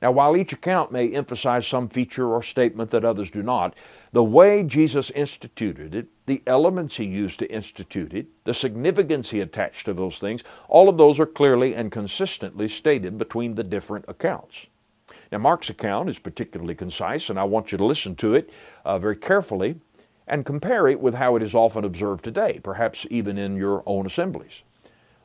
Now, 0.00 0.12
while 0.12 0.36
each 0.36 0.52
account 0.52 0.92
may 0.92 1.10
emphasize 1.10 1.66
some 1.66 1.88
feature 1.88 2.32
or 2.32 2.40
statement 2.42 2.90
that 2.90 3.04
others 3.04 3.32
do 3.32 3.42
not, 3.42 3.74
the 4.12 4.22
way 4.22 4.62
Jesus 4.62 5.10
instituted 5.10 5.94
it, 5.94 6.06
the 6.26 6.42
elements 6.46 6.96
he 6.96 7.04
used 7.04 7.40
to 7.40 7.50
institute 7.50 8.14
it, 8.14 8.26
the 8.44 8.54
significance 8.54 9.30
he 9.30 9.40
attached 9.40 9.86
to 9.86 9.94
those 9.94 10.18
things, 10.18 10.44
all 10.68 10.88
of 10.88 10.98
those 10.98 11.18
are 11.18 11.26
clearly 11.26 11.74
and 11.74 11.90
consistently 11.90 12.68
stated 12.68 13.18
between 13.18 13.56
the 13.56 13.64
different 13.64 14.04
accounts. 14.06 14.66
Now, 15.32 15.38
Mark's 15.38 15.70
account 15.70 16.08
is 16.08 16.18
particularly 16.18 16.76
concise, 16.76 17.28
and 17.28 17.38
I 17.38 17.44
want 17.44 17.72
you 17.72 17.78
to 17.78 17.84
listen 17.84 18.14
to 18.16 18.34
it 18.34 18.50
uh, 18.84 18.98
very 18.98 19.16
carefully 19.16 19.80
and 20.28 20.46
compare 20.46 20.86
it 20.86 21.00
with 21.00 21.14
how 21.14 21.34
it 21.36 21.42
is 21.42 21.54
often 21.54 21.84
observed 21.84 22.22
today, 22.22 22.60
perhaps 22.62 23.06
even 23.10 23.36
in 23.36 23.56
your 23.56 23.82
own 23.84 24.06
assemblies. 24.06 24.62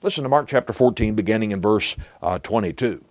Listen 0.01 0.23
to 0.23 0.29
Mark 0.29 0.47
chapter 0.47 0.73
14, 0.73 1.13
beginning 1.13 1.51
in 1.51 1.61
verse 1.61 1.95
uh, 2.21 2.39
22. 2.39 3.03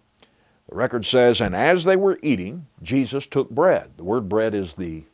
The 0.69 0.77
record 0.77 1.05
says, 1.05 1.41
And 1.41 1.55
as 1.55 1.85
they 1.85 1.97
were 1.97 2.19
eating, 2.23 2.67
Jesus 2.83 3.27
took 3.27 3.51
bread. 3.51 3.91
The 3.97 4.05
word 4.05 4.29
bread 4.29 4.55
is 4.55 4.75
the 4.75 5.05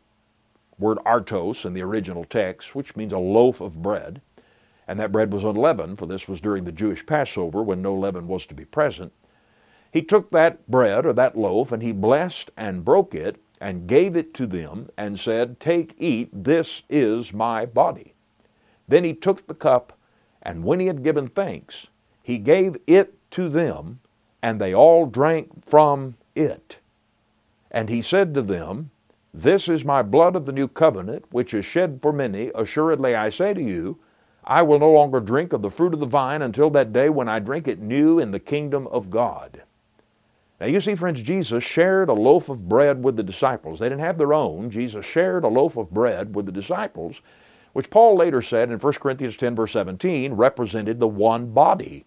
word 0.78 0.98
artos 1.04 1.64
in 1.64 1.74
the 1.74 1.82
original 1.82 2.24
text, 2.24 2.74
which 2.74 2.96
means 2.96 3.12
a 3.12 3.18
loaf 3.18 3.60
of 3.60 3.82
bread. 3.82 4.20
And 4.86 4.98
that 5.00 5.12
bread 5.12 5.32
was 5.32 5.44
unleavened, 5.44 5.98
for 5.98 6.06
this 6.06 6.28
was 6.28 6.40
during 6.40 6.64
the 6.64 6.72
Jewish 6.72 7.04
Passover 7.04 7.62
when 7.62 7.82
no 7.82 7.94
leaven 7.94 8.26
was 8.26 8.46
to 8.46 8.54
be 8.54 8.64
present. 8.64 9.12
He 9.92 10.02
took 10.02 10.30
that 10.30 10.68
bread 10.70 11.06
or 11.06 11.12
that 11.14 11.36
loaf 11.36 11.72
and 11.72 11.82
he 11.82 11.92
blessed 11.92 12.50
and 12.56 12.84
broke 12.84 13.14
it 13.14 13.40
and 13.60 13.86
gave 13.86 14.16
it 14.16 14.34
to 14.34 14.46
them 14.46 14.88
and 14.96 15.18
said, 15.18 15.58
Take, 15.60 15.94
eat, 15.98 16.30
this 16.32 16.82
is 16.88 17.32
my 17.32 17.66
body. 17.66 18.14
Then 18.86 19.04
he 19.04 19.14
took 19.14 19.46
the 19.46 19.54
cup, 19.54 19.92
and 20.42 20.64
when 20.64 20.80
he 20.80 20.86
had 20.86 21.02
given 21.02 21.26
thanks, 21.26 21.88
he 22.22 22.38
gave 22.38 22.76
it 22.86 23.14
to 23.32 23.48
them, 23.48 24.00
and 24.42 24.60
they 24.60 24.74
all 24.74 25.06
drank 25.06 25.64
from 25.64 26.16
it. 26.34 26.78
And 27.70 27.88
he 27.88 28.02
said 28.02 28.34
to 28.34 28.42
them, 28.42 28.90
This 29.34 29.68
is 29.68 29.84
my 29.84 30.02
blood 30.02 30.36
of 30.36 30.46
the 30.46 30.52
new 30.52 30.68
covenant, 30.68 31.24
which 31.30 31.52
is 31.52 31.64
shed 31.64 32.00
for 32.00 32.12
many. 32.12 32.50
Assuredly 32.54 33.14
I 33.14 33.30
say 33.30 33.54
to 33.54 33.62
you, 33.62 33.98
I 34.44 34.62
will 34.62 34.78
no 34.78 34.90
longer 34.90 35.20
drink 35.20 35.52
of 35.52 35.60
the 35.60 35.70
fruit 35.70 35.92
of 35.92 36.00
the 36.00 36.06
vine 36.06 36.40
until 36.40 36.70
that 36.70 36.92
day 36.92 37.10
when 37.10 37.28
I 37.28 37.38
drink 37.38 37.68
it 37.68 37.80
new 37.80 38.18
in 38.18 38.30
the 38.30 38.40
kingdom 38.40 38.86
of 38.86 39.10
God. 39.10 39.62
Now, 40.60 40.66
you 40.66 40.80
see, 40.80 40.94
friends, 40.94 41.22
Jesus 41.22 41.62
shared 41.62 42.08
a 42.08 42.14
loaf 42.14 42.48
of 42.48 42.68
bread 42.68 43.04
with 43.04 43.16
the 43.16 43.22
disciples. 43.22 43.78
They 43.78 43.88
didn't 43.88 44.00
have 44.00 44.18
their 44.18 44.32
own. 44.32 44.70
Jesus 44.70 45.06
shared 45.06 45.44
a 45.44 45.48
loaf 45.48 45.76
of 45.76 45.90
bread 45.90 46.34
with 46.34 46.46
the 46.46 46.52
disciples, 46.52 47.20
which 47.74 47.90
Paul 47.90 48.16
later 48.16 48.42
said 48.42 48.70
in 48.70 48.78
1 48.78 48.92
Corinthians 48.94 49.36
10, 49.36 49.54
verse 49.54 49.72
17, 49.72 50.32
represented 50.32 50.98
the 50.98 51.06
one 51.06 51.52
body, 51.52 52.04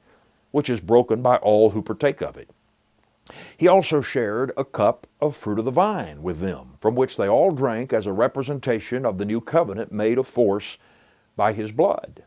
which 0.51 0.69
is 0.69 0.79
broken 0.79 1.21
by 1.21 1.37
all 1.37 1.71
who 1.71 1.81
partake 1.81 2.21
of 2.21 2.37
it. 2.37 2.49
He 3.57 3.67
also 3.67 4.01
shared 4.01 4.51
a 4.57 4.65
cup 4.65 5.07
of 5.21 5.35
fruit 5.35 5.59
of 5.59 5.65
the 5.65 5.71
vine 5.71 6.21
with 6.21 6.39
them, 6.39 6.73
from 6.79 6.95
which 6.95 7.17
they 7.17 7.27
all 7.27 7.51
drank 7.51 7.93
as 7.93 8.05
a 8.05 8.13
representation 8.13 9.05
of 9.05 9.17
the 9.17 9.25
new 9.25 9.39
covenant 9.39 9.91
made 9.91 10.17
of 10.17 10.27
force 10.27 10.77
by 11.35 11.53
his 11.53 11.71
blood. 11.71 12.23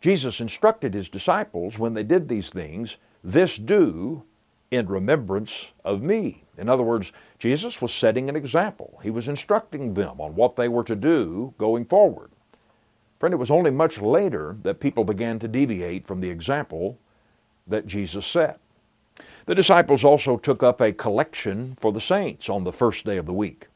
Jesus 0.00 0.40
instructed 0.40 0.94
his 0.94 1.08
disciples 1.08 1.78
when 1.78 1.94
they 1.94 2.02
did 2.02 2.28
these 2.28 2.50
things, 2.50 2.96
This 3.22 3.56
do 3.56 4.24
in 4.70 4.86
remembrance 4.86 5.68
of 5.84 6.02
me. 6.02 6.44
In 6.58 6.68
other 6.68 6.82
words, 6.82 7.12
Jesus 7.38 7.80
was 7.80 7.92
setting 7.92 8.28
an 8.28 8.36
example. 8.36 8.98
He 9.02 9.10
was 9.10 9.28
instructing 9.28 9.94
them 9.94 10.20
on 10.20 10.34
what 10.34 10.56
they 10.56 10.68
were 10.68 10.84
to 10.84 10.96
do 10.96 11.54
going 11.58 11.84
forward. 11.84 12.30
Friend, 13.18 13.32
it 13.32 13.38
was 13.38 13.50
only 13.50 13.70
much 13.70 14.00
later 14.00 14.56
that 14.62 14.80
people 14.80 15.04
began 15.04 15.38
to 15.38 15.48
deviate 15.48 16.06
from 16.06 16.20
the 16.20 16.30
example 16.30 16.98
that 17.66 17.86
Jesus 17.86 18.26
set. 18.26 18.60
The 19.46 19.54
disciples 19.54 20.04
also 20.04 20.36
took 20.36 20.62
up 20.62 20.80
a 20.80 20.92
collection 20.92 21.74
for 21.78 21.92
the 21.92 22.00
saints 22.00 22.48
on 22.48 22.64
the 22.64 22.72
first 22.72 23.04
day 23.04 23.16
of 23.16 23.26
the 23.26 23.32
week. 23.32 23.68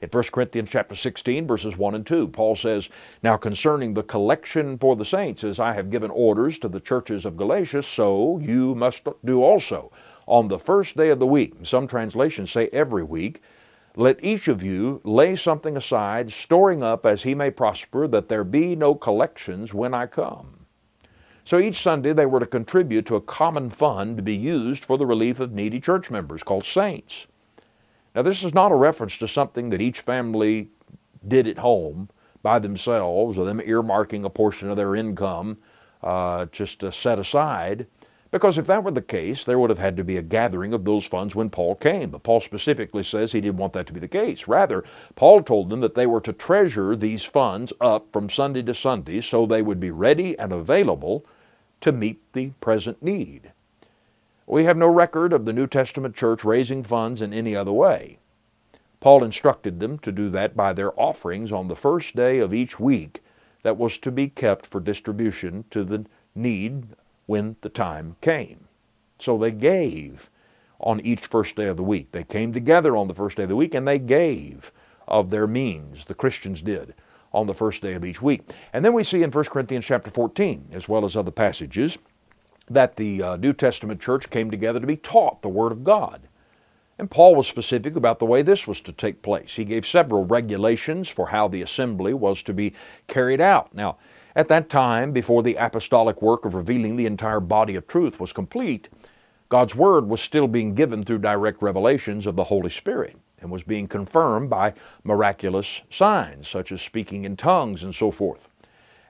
In 0.00 0.10
1 0.10 0.24
Corinthians 0.24 0.68
chapter 0.68 0.94
16, 0.94 1.46
verses 1.46 1.76
1 1.76 1.94
and 1.94 2.06
2, 2.06 2.28
Paul 2.28 2.54
says, 2.54 2.90
Now 3.22 3.36
concerning 3.36 3.94
the 3.94 4.02
collection 4.02 4.76
for 4.76 4.94
the 4.94 5.04
saints, 5.04 5.42
as 5.42 5.58
I 5.58 5.72
have 5.72 5.90
given 5.90 6.10
orders 6.10 6.58
to 6.58 6.68
the 6.68 6.80
churches 6.80 7.24
of 7.24 7.36
Galatia, 7.36 7.82
so 7.82 8.38
you 8.38 8.74
must 8.74 9.04
do 9.24 9.42
also 9.42 9.90
on 10.26 10.48
the 10.48 10.58
first 10.58 10.96
day 10.96 11.08
of 11.08 11.18
the 11.18 11.26
week. 11.26 11.54
Some 11.62 11.86
translations 11.86 12.50
say 12.50 12.68
every 12.72 13.04
week. 13.04 13.42
Let 13.96 14.22
each 14.22 14.48
of 14.48 14.62
you 14.62 15.00
lay 15.04 15.34
something 15.34 15.76
aside, 15.76 16.30
storing 16.30 16.82
up 16.82 17.06
as 17.06 17.22
he 17.22 17.34
may 17.34 17.50
prosper, 17.50 18.06
that 18.08 18.28
there 18.28 18.44
be 18.44 18.76
no 18.76 18.94
collections 18.94 19.72
when 19.72 19.94
I 19.94 20.06
come. 20.06 20.55
So 21.46 21.60
each 21.60 21.80
Sunday 21.80 22.12
they 22.12 22.26
were 22.26 22.40
to 22.40 22.46
contribute 22.46 23.06
to 23.06 23.14
a 23.14 23.20
common 23.20 23.70
fund 23.70 24.16
to 24.16 24.22
be 24.22 24.34
used 24.34 24.84
for 24.84 24.98
the 24.98 25.06
relief 25.06 25.38
of 25.38 25.52
needy 25.52 25.78
church 25.78 26.10
members 26.10 26.42
called 26.42 26.64
saints. 26.64 27.28
Now, 28.16 28.22
this 28.22 28.42
is 28.42 28.52
not 28.52 28.72
a 28.72 28.74
reference 28.74 29.16
to 29.18 29.28
something 29.28 29.70
that 29.70 29.80
each 29.80 30.00
family 30.00 30.70
did 31.28 31.46
at 31.46 31.58
home 31.58 32.10
by 32.42 32.58
themselves 32.58 33.38
or 33.38 33.44
them 33.44 33.60
earmarking 33.60 34.24
a 34.24 34.30
portion 34.30 34.70
of 34.70 34.76
their 34.76 34.96
income 34.96 35.58
uh, 36.02 36.46
just 36.46 36.80
to 36.80 36.90
set 36.90 37.20
aside. 37.20 37.86
Because 38.32 38.58
if 38.58 38.66
that 38.66 38.82
were 38.82 38.90
the 38.90 39.00
case, 39.00 39.44
there 39.44 39.60
would 39.60 39.70
have 39.70 39.78
had 39.78 39.96
to 39.98 40.04
be 40.04 40.16
a 40.16 40.22
gathering 40.22 40.74
of 40.74 40.84
those 40.84 41.06
funds 41.06 41.36
when 41.36 41.48
Paul 41.48 41.76
came. 41.76 42.10
But 42.10 42.24
Paul 42.24 42.40
specifically 42.40 43.04
says 43.04 43.30
he 43.30 43.40
didn't 43.40 43.58
want 43.58 43.72
that 43.74 43.86
to 43.86 43.92
be 43.92 44.00
the 44.00 44.08
case. 44.08 44.48
Rather, 44.48 44.82
Paul 45.14 45.44
told 45.44 45.70
them 45.70 45.80
that 45.80 45.94
they 45.94 46.08
were 46.08 46.20
to 46.22 46.32
treasure 46.32 46.96
these 46.96 47.22
funds 47.22 47.72
up 47.80 48.08
from 48.12 48.28
Sunday 48.28 48.62
to 48.64 48.74
Sunday 48.74 49.20
so 49.20 49.46
they 49.46 49.62
would 49.62 49.78
be 49.78 49.92
ready 49.92 50.36
and 50.40 50.52
available 50.52 51.24
to 51.80 51.92
meet 51.92 52.20
the 52.32 52.50
present 52.60 53.02
need. 53.02 53.52
We 54.46 54.64
have 54.64 54.76
no 54.76 54.88
record 54.88 55.32
of 55.32 55.44
the 55.44 55.52
New 55.52 55.66
Testament 55.66 56.14
church 56.14 56.44
raising 56.44 56.82
funds 56.82 57.20
in 57.20 57.32
any 57.32 57.56
other 57.56 57.72
way. 57.72 58.18
Paul 59.00 59.24
instructed 59.24 59.80
them 59.80 59.98
to 59.98 60.12
do 60.12 60.30
that 60.30 60.56
by 60.56 60.72
their 60.72 60.98
offerings 60.98 61.52
on 61.52 61.68
the 61.68 61.76
first 61.76 62.16
day 62.16 62.38
of 62.38 62.54
each 62.54 62.80
week 62.80 63.22
that 63.62 63.76
was 63.76 63.98
to 63.98 64.10
be 64.10 64.28
kept 64.28 64.64
for 64.64 64.80
distribution 64.80 65.64
to 65.70 65.84
the 65.84 66.06
need 66.34 66.88
when 67.26 67.56
the 67.60 67.68
time 67.68 68.16
came. 68.20 68.68
So 69.18 69.36
they 69.36 69.50
gave 69.50 70.30
on 70.78 71.00
each 71.00 71.26
first 71.26 71.56
day 71.56 71.66
of 71.66 71.76
the 71.76 71.82
week. 71.82 72.12
They 72.12 72.24
came 72.24 72.52
together 72.52 72.96
on 72.96 73.08
the 73.08 73.14
first 73.14 73.36
day 73.36 73.42
of 73.42 73.48
the 73.48 73.56
week 73.56 73.74
and 73.74 73.86
they 73.86 73.98
gave 73.98 74.72
of 75.08 75.30
their 75.30 75.46
means. 75.46 76.04
The 76.04 76.14
Christians 76.14 76.62
did 76.62 76.94
on 77.36 77.46
the 77.46 77.54
first 77.54 77.82
day 77.82 77.92
of 77.92 78.04
each 78.04 78.22
week. 78.22 78.42
And 78.72 78.82
then 78.82 78.94
we 78.94 79.04
see 79.04 79.22
in 79.22 79.30
1 79.30 79.44
Corinthians 79.44 79.84
chapter 79.84 80.10
14, 80.10 80.70
as 80.72 80.88
well 80.88 81.04
as 81.04 81.16
other 81.16 81.30
passages, 81.30 81.98
that 82.70 82.96
the 82.96 83.22
uh, 83.22 83.36
New 83.36 83.52
Testament 83.52 84.00
church 84.00 84.30
came 84.30 84.50
together 84.50 84.80
to 84.80 84.86
be 84.86 84.96
taught 84.96 85.42
the 85.42 85.48
Word 85.48 85.70
of 85.70 85.84
God. 85.84 86.22
And 86.98 87.10
Paul 87.10 87.34
was 87.34 87.46
specific 87.46 87.94
about 87.94 88.18
the 88.18 88.24
way 88.24 88.40
this 88.40 88.66
was 88.66 88.80
to 88.80 88.92
take 88.92 89.20
place. 89.20 89.54
He 89.54 89.66
gave 89.66 89.86
several 89.86 90.24
regulations 90.24 91.10
for 91.10 91.26
how 91.26 91.46
the 91.46 91.60
assembly 91.60 92.14
was 92.14 92.42
to 92.44 92.54
be 92.54 92.72
carried 93.06 93.42
out. 93.42 93.74
Now, 93.74 93.98
at 94.34 94.48
that 94.48 94.70
time, 94.70 95.12
before 95.12 95.42
the 95.42 95.56
apostolic 95.56 96.22
work 96.22 96.46
of 96.46 96.54
revealing 96.54 96.96
the 96.96 97.06
entire 97.06 97.40
body 97.40 97.76
of 97.76 97.86
truth 97.86 98.18
was 98.18 98.32
complete, 98.32 98.88
God's 99.50 99.74
Word 99.74 100.08
was 100.08 100.22
still 100.22 100.48
being 100.48 100.74
given 100.74 101.04
through 101.04 101.18
direct 101.18 101.60
revelations 101.60 102.24
of 102.26 102.34
the 102.34 102.44
Holy 102.44 102.70
Spirit 102.70 103.16
and 103.40 103.50
was 103.50 103.62
being 103.62 103.86
confirmed 103.86 104.50
by 104.50 104.74
miraculous 105.04 105.82
signs, 105.90 106.48
such 106.48 106.72
as 106.72 106.82
speaking 106.82 107.24
in 107.24 107.36
tongues 107.36 107.82
and 107.82 107.94
so 107.94 108.10
forth. 108.10 108.48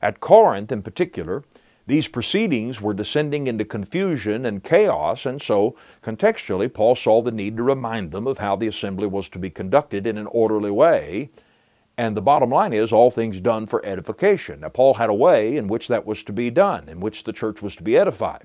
At 0.02 0.20
Corinth, 0.20 0.72
in 0.72 0.82
particular, 0.82 1.44
these 1.86 2.08
proceedings 2.08 2.80
were 2.80 2.94
descending 2.94 3.46
into 3.46 3.64
confusion 3.64 4.46
and 4.46 4.62
chaos, 4.62 5.24
and 5.24 5.40
so, 5.40 5.76
contextually, 6.02 6.72
Paul 6.72 6.96
saw 6.96 7.22
the 7.22 7.30
need 7.30 7.56
to 7.56 7.62
remind 7.62 8.10
them 8.10 8.26
of 8.26 8.38
how 8.38 8.56
the 8.56 8.66
assembly 8.66 9.06
was 9.06 9.28
to 9.28 9.38
be 9.38 9.50
conducted 9.50 10.06
in 10.06 10.18
an 10.18 10.26
orderly 10.26 10.70
way 10.70 11.30
and 11.98 12.16
the 12.16 12.22
bottom 12.22 12.50
line 12.50 12.72
is, 12.72 12.92
all 12.92 13.10
things 13.10 13.40
done 13.40 13.66
for 13.66 13.84
edification. 13.84 14.60
Now, 14.60 14.68
Paul 14.68 14.94
had 14.94 15.08
a 15.08 15.14
way 15.14 15.56
in 15.56 15.66
which 15.66 15.88
that 15.88 16.04
was 16.04 16.22
to 16.24 16.32
be 16.32 16.50
done, 16.50 16.88
in 16.88 17.00
which 17.00 17.24
the 17.24 17.32
church 17.32 17.62
was 17.62 17.74
to 17.76 17.82
be 17.82 17.96
edified. 17.96 18.44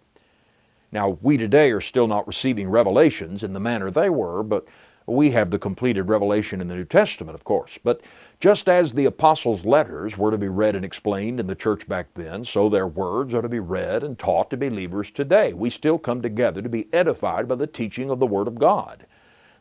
Now, 0.91 1.17
we 1.22 1.38
today 1.38 1.72
are 1.72 1.82
still 1.82 2.08
not 2.08 2.28
receiving 2.28 2.70
revelations 2.70 3.44
in 3.44 3.54
the 3.54 3.60
manner 3.60 3.91
they 3.91 4.10
were, 4.10 4.44
but 4.44 4.67
we 5.08 5.32
have 5.32 5.52
the 5.52 5.60
completed 5.60 6.04
revelation 6.04 6.62
in 6.62 6.68
the 6.68 6.76
New 6.76 6.86
Testament, 6.86 7.36
of 7.36 7.44
course. 7.44 7.80
But 7.84 8.02
just 8.40 8.70
as 8.70 8.94
the 8.94 9.06
apostles' 9.06 9.66
letters 9.66 10.18
were 10.18 10.32
to 10.32 10.38
be 10.38 10.48
read 10.48 10.76
and 10.76 10.86
explained 10.86 11.40
in 11.40 11.48
the 11.48 11.56
church 11.56 11.88
back 11.88 12.08
then, 12.14 12.46
so 12.46 12.70
their 12.70 12.88
words 12.88 13.34
are 13.34 13.42
to 13.42 13.50
be 13.50 13.60
read 13.60 14.04
and 14.04 14.18
taught 14.18 14.50
to 14.52 14.58
believers 14.58 15.12
today. 15.12 15.54
We 15.54 15.70
still 15.70 15.98
come 15.98 16.22
together 16.22 16.62
to 16.62 16.70
be 16.70 16.88
edified 16.94 17.48
by 17.48 17.56
the 17.56 17.68
teaching 17.68 18.10
of 18.10 18.20
the 18.20 18.28
Word 18.28 18.48
of 18.48 18.60
God. 18.60 19.06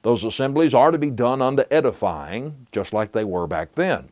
Those 0.02 0.24
assemblies 0.24 0.72
are 0.74 0.90
to 0.90 0.98
be 0.98 1.10
done 1.10 1.42
unto 1.42 1.64
edifying, 1.70 2.66
just 2.72 2.92
like 2.92 3.12
they 3.12 3.24
were 3.24 3.46
back 3.46 3.72
then. 3.72 4.08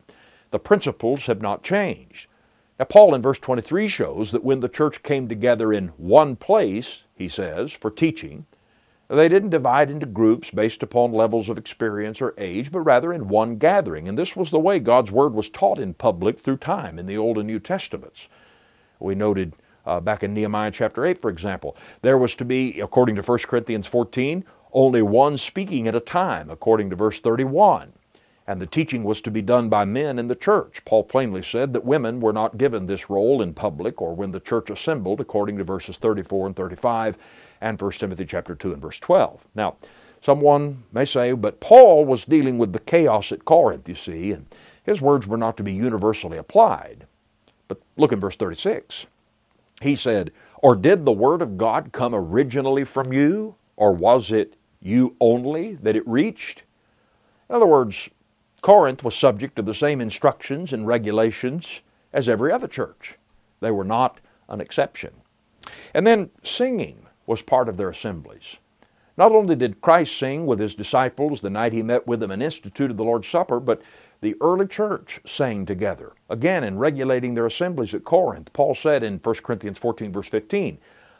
The 0.51 0.59
principles 0.59 1.25
have 1.25 1.41
not 1.41 1.63
changed. 1.63 2.27
Now, 2.77 2.85
Paul 2.85 3.13
in 3.13 3.21
verse 3.21 3.39
23 3.39 3.87
shows 3.87 4.31
that 4.31 4.43
when 4.43 4.61
the 4.61 4.69
church 4.69 5.03
came 5.03 5.27
together 5.27 5.73
in 5.73 5.89
one 5.89 6.35
place, 6.35 7.03
he 7.15 7.27
says, 7.27 7.71
for 7.71 7.91
teaching, 7.91 8.45
they 9.17 9.27
didn't 9.27 9.49
divide 9.49 9.89
into 9.89 10.05
groups 10.05 10.51
based 10.51 10.83
upon 10.83 11.11
levels 11.13 11.49
of 11.49 11.57
experience 11.57 12.21
or 12.21 12.35
age, 12.37 12.71
but 12.71 12.81
rather 12.81 13.11
in 13.11 13.27
one 13.27 13.57
gathering. 13.57 14.07
And 14.07 14.17
this 14.17 14.35
was 14.35 14.51
the 14.51 14.59
way 14.59 14.79
God's 14.79 15.11
Word 15.11 15.33
was 15.33 15.49
taught 15.49 15.79
in 15.79 15.95
public 15.95 16.39
through 16.39 16.57
time 16.57 16.99
in 16.99 17.07
the 17.07 17.17
Old 17.17 17.39
and 17.39 17.47
New 17.47 17.59
Testaments. 17.59 18.27
We 18.99 19.15
noted 19.15 19.53
uh, 19.85 19.99
back 19.99 20.23
in 20.23 20.35
Nehemiah 20.35 20.69
chapter 20.69 21.07
8, 21.07 21.19
for 21.19 21.31
example, 21.31 21.75
there 22.03 22.19
was 22.19 22.35
to 22.35 22.45
be, 22.45 22.79
according 22.81 23.15
to 23.15 23.23
1 23.23 23.39
Corinthians 23.39 23.87
14, 23.87 24.45
only 24.73 25.01
one 25.01 25.37
speaking 25.37 25.87
at 25.87 25.95
a 25.95 25.99
time, 25.99 26.51
according 26.51 26.91
to 26.91 26.95
verse 26.95 27.19
31. 27.19 27.91
And 28.45 28.61
the 28.61 28.67
teaching 28.67 29.03
was 29.03 29.21
to 29.21 29.31
be 29.31 29.41
done 29.41 29.69
by 29.69 29.85
men 29.85 30.19
in 30.19 30.27
the 30.27 30.35
church. 30.35 30.83
Paul 30.85 31.03
plainly 31.03 31.41
said 31.41 31.73
that 31.73 31.85
women 31.85 32.19
were 32.19 32.33
not 32.33 32.57
given 32.57 32.85
this 32.85 33.09
role 33.09 33.41
in 33.41 33.53
public 33.53 34.01
or 34.01 34.15
when 34.15 34.31
the 34.31 34.39
church 34.39 34.69
assembled, 34.69 35.19
according 35.19 35.57
to 35.57 35.63
verses 35.63 35.97
34 35.97 36.47
and 36.47 36.55
35 36.55 37.17
and 37.61 37.79
1 37.79 37.91
Timothy 37.91 38.25
chapter 38.25 38.55
2 38.55 38.73
and 38.73 38.81
verse 38.81 38.99
12. 38.99 39.47
Now, 39.55 39.75
someone 40.21 40.83
may 40.91 41.05
say, 41.05 41.33
but 41.33 41.59
Paul 41.59 42.05
was 42.05 42.25
dealing 42.25 42.57
with 42.57 42.73
the 42.73 42.79
chaos 42.79 43.31
at 43.31 43.45
Corinth, 43.45 43.89
you 43.89 43.95
see, 43.95 44.31
and 44.31 44.45
his 44.83 45.01
words 45.01 45.27
were 45.27 45.37
not 45.37 45.57
to 45.57 45.63
be 45.63 45.73
universally 45.73 46.37
applied. 46.37 47.05
But 47.67 47.79
look 47.97 48.11
in 48.11 48.19
verse 48.19 48.35
36. 48.35 49.05
He 49.81 49.95
said, 49.95 50.31
Or 50.57 50.75
did 50.75 51.05
the 51.05 51.11
word 51.11 51.41
of 51.41 51.57
God 51.57 51.91
come 51.91 52.15
originally 52.15 52.83
from 52.83 53.13
you? 53.13 53.55
Or 53.77 53.93
was 53.93 54.31
it 54.31 54.55
you 54.81 55.15
only 55.21 55.75
that 55.75 55.95
it 55.95 56.07
reached? 56.07 56.63
In 57.49 57.55
other 57.55 57.65
words, 57.65 58.09
Corinth 58.61 59.03
was 59.03 59.15
subject 59.15 59.55
to 59.55 59.61
the 59.61 59.73
same 59.73 60.01
instructions 60.01 60.73
and 60.73 60.85
regulations 60.85 61.81
as 62.11 62.27
every 62.27 62.51
other 62.51 62.67
church. 62.67 63.17
They 63.61 63.71
were 63.71 63.85
not 63.85 64.19
an 64.49 64.59
exception. 64.59 65.13
And 65.93 66.05
then 66.05 66.29
singing 66.43 67.05
was 67.29 67.43
part 67.43 67.69
of 67.69 67.77
their 67.77 67.89
assemblies. 67.89 68.57
Not 69.15 69.31
only 69.31 69.55
did 69.55 69.81
Christ 69.81 70.17
sing 70.17 70.47
with 70.47 70.59
his 70.59 70.73
disciples 70.73 71.41
the 71.41 71.49
night 71.51 71.73
he 71.73 71.83
met 71.83 72.07
with 72.07 72.21
them 72.21 72.31
and 72.31 72.41
instituted 72.41 72.97
the 72.97 73.03
Lord's 73.03 73.27
Supper, 73.27 73.59
but 73.59 73.83
the 74.21 74.35
early 74.41 74.65
church 74.65 75.19
sang 75.27 75.65
together. 75.65 76.13
Again, 76.29 76.63
in 76.63 76.79
regulating 76.79 77.35
their 77.35 77.45
assemblies 77.45 77.93
at 77.93 78.03
Corinth, 78.03 78.51
Paul 78.51 78.73
said 78.73 79.03
in 79.03 79.19
1 79.19 79.35
Corinthians 79.43 79.77
14, 79.77 80.11
verse 80.11 80.27
15, 80.29 80.79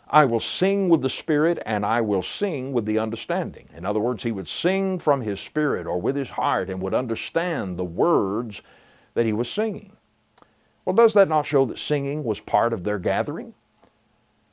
I 0.09 0.25
will 0.25 0.39
sing 0.39 0.89
with 0.89 1.03
the 1.03 1.09
Spirit 1.11 1.61
and 1.63 1.85
I 1.85 2.01
will 2.01 2.23
sing 2.23 2.73
with 2.73 2.85
the 2.85 2.97
understanding. 2.97 3.69
In 3.77 3.85
other 3.85 3.99
words, 3.99 4.23
he 4.23 4.31
would 4.31 4.47
sing 4.47 4.97
from 4.97 5.21
his 5.21 5.39
spirit 5.39 5.85
or 5.85 6.01
with 6.01 6.15
his 6.15 6.31
heart 6.31 6.71
and 6.71 6.81
would 6.81 6.95
understand 6.95 7.77
the 7.77 7.85
words 7.85 8.63
that 9.13 9.27
he 9.27 9.33
was 9.33 9.47
singing. 9.47 9.91
Well, 10.85 10.95
does 10.95 11.13
that 11.13 11.29
not 11.29 11.45
show 11.45 11.65
that 11.65 11.77
singing 11.77 12.23
was 12.23 12.39
part 12.39 12.73
of 12.73 12.83
their 12.83 12.97
gathering? 12.97 13.53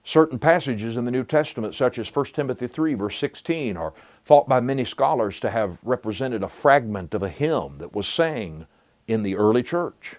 Certain 0.07 0.39
passages 0.39 0.97
in 0.97 1.05
the 1.05 1.11
New 1.11 1.25
Testament, 1.25 1.75
such 1.75 1.99
as 1.99 2.15
1 2.15 2.27
Timothy 2.27 2.69
3, 2.69 2.95
verse 2.95 3.19
16, 3.19 3.77
are 3.77 3.93
thought 4.25 4.49
by 4.49 4.61
many 4.61 4.85
scholars 4.85 5.41
to 5.41 5.51
have 5.51 5.79
represented 5.83 6.45
a 6.45 6.49
fragment 6.49 7.13
of 7.13 7.25
a 7.25 7.29
hymn 7.29 7.79
that 7.79 7.93
was 7.93 8.07
sang 8.07 8.69
in 9.09 9.25
the 9.25 9.35
early 9.35 9.65
church. 9.65 10.19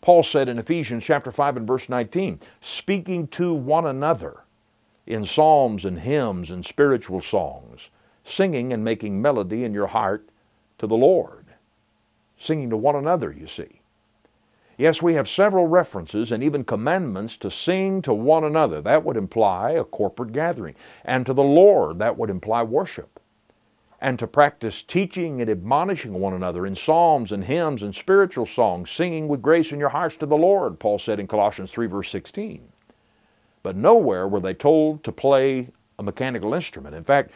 Paul 0.00 0.22
said 0.22 0.48
in 0.48 0.56
Ephesians 0.56 1.02
chapter 1.02 1.32
5 1.32 1.56
and 1.56 1.66
verse 1.66 1.88
19, 1.88 2.38
speaking 2.60 3.26
to 3.26 3.52
one 3.52 3.86
another 3.88 4.44
in 5.04 5.24
psalms 5.24 5.84
and 5.84 5.98
hymns 5.98 6.52
and 6.52 6.64
spiritual 6.64 7.20
songs, 7.20 7.90
singing 8.22 8.72
and 8.72 8.84
making 8.84 9.20
melody 9.20 9.64
in 9.64 9.74
your 9.74 9.88
heart 9.88 10.28
to 10.78 10.86
the 10.86 10.96
Lord. 10.96 11.46
Singing 12.38 12.70
to 12.70 12.76
one 12.76 12.94
another, 12.94 13.32
you 13.32 13.48
see. 13.48 13.80
Yes, 14.78 15.00
we 15.00 15.14
have 15.14 15.28
several 15.28 15.66
references 15.66 16.30
and 16.32 16.42
even 16.42 16.64
commandments 16.64 17.36
to 17.38 17.50
sing 17.50 18.02
to 18.02 18.12
one 18.12 18.44
another. 18.44 18.82
That 18.82 19.04
would 19.04 19.16
imply 19.16 19.72
a 19.72 19.84
corporate 19.84 20.32
gathering. 20.32 20.74
And 21.04 21.24
to 21.24 21.32
the 21.32 21.42
Lord, 21.42 21.98
that 21.98 22.18
would 22.18 22.28
imply 22.28 22.62
worship 22.62 23.18
and 24.00 24.18
to 24.18 24.26
practice 24.26 24.82
teaching 24.82 25.40
and 25.40 25.50
admonishing 25.50 26.12
one 26.12 26.34
another 26.34 26.66
in 26.66 26.74
psalms 26.74 27.32
and 27.32 27.44
hymns 27.44 27.82
and 27.82 27.94
spiritual 27.94 28.46
songs, 28.46 28.90
singing 28.90 29.26
with 29.26 29.42
grace 29.42 29.72
in 29.72 29.80
your 29.80 29.88
hearts 29.88 30.16
to 30.16 30.26
the 30.26 30.36
Lord, 30.36 30.78
Paul 30.78 30.98
said 30.98 31.18
in 31.18 31.26
Colossians 31.26 31.70
3, 31.70 31.86
verse 31.86 32.10
16. 32.10 32.60
But 33.62 33.76
nowhere 33.76 34.28
were 34.28 34.40
they 34.40 34.54
told 34.54 35.02
to 35.04 35.12
play 35.12 35.68
a 35.98 36.02
mechanical 36.02 36.54
instrument. 36.54 36.94
In 36.94 37.04
fact, 37.04 37.30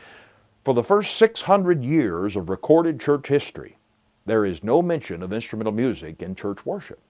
for 0.62 0.74
the 0.74 0.84
first 0.84 1.16
600 1.16 1.82
years 1.82 2.36
of 2.36 2.50
recorded 2.50 3.00
church 3.00 3.28
history, 3.28 3.78
there 4.26 4.44
is 4.44 4.62
no 4.62 4.82
mention 4.82 5.22
of 5.22 5.32
instrumental 5.32 5.72
music 5.72 6.20
in 6.20 6.34
church 6.34 6.66
worship. 6.66 7.00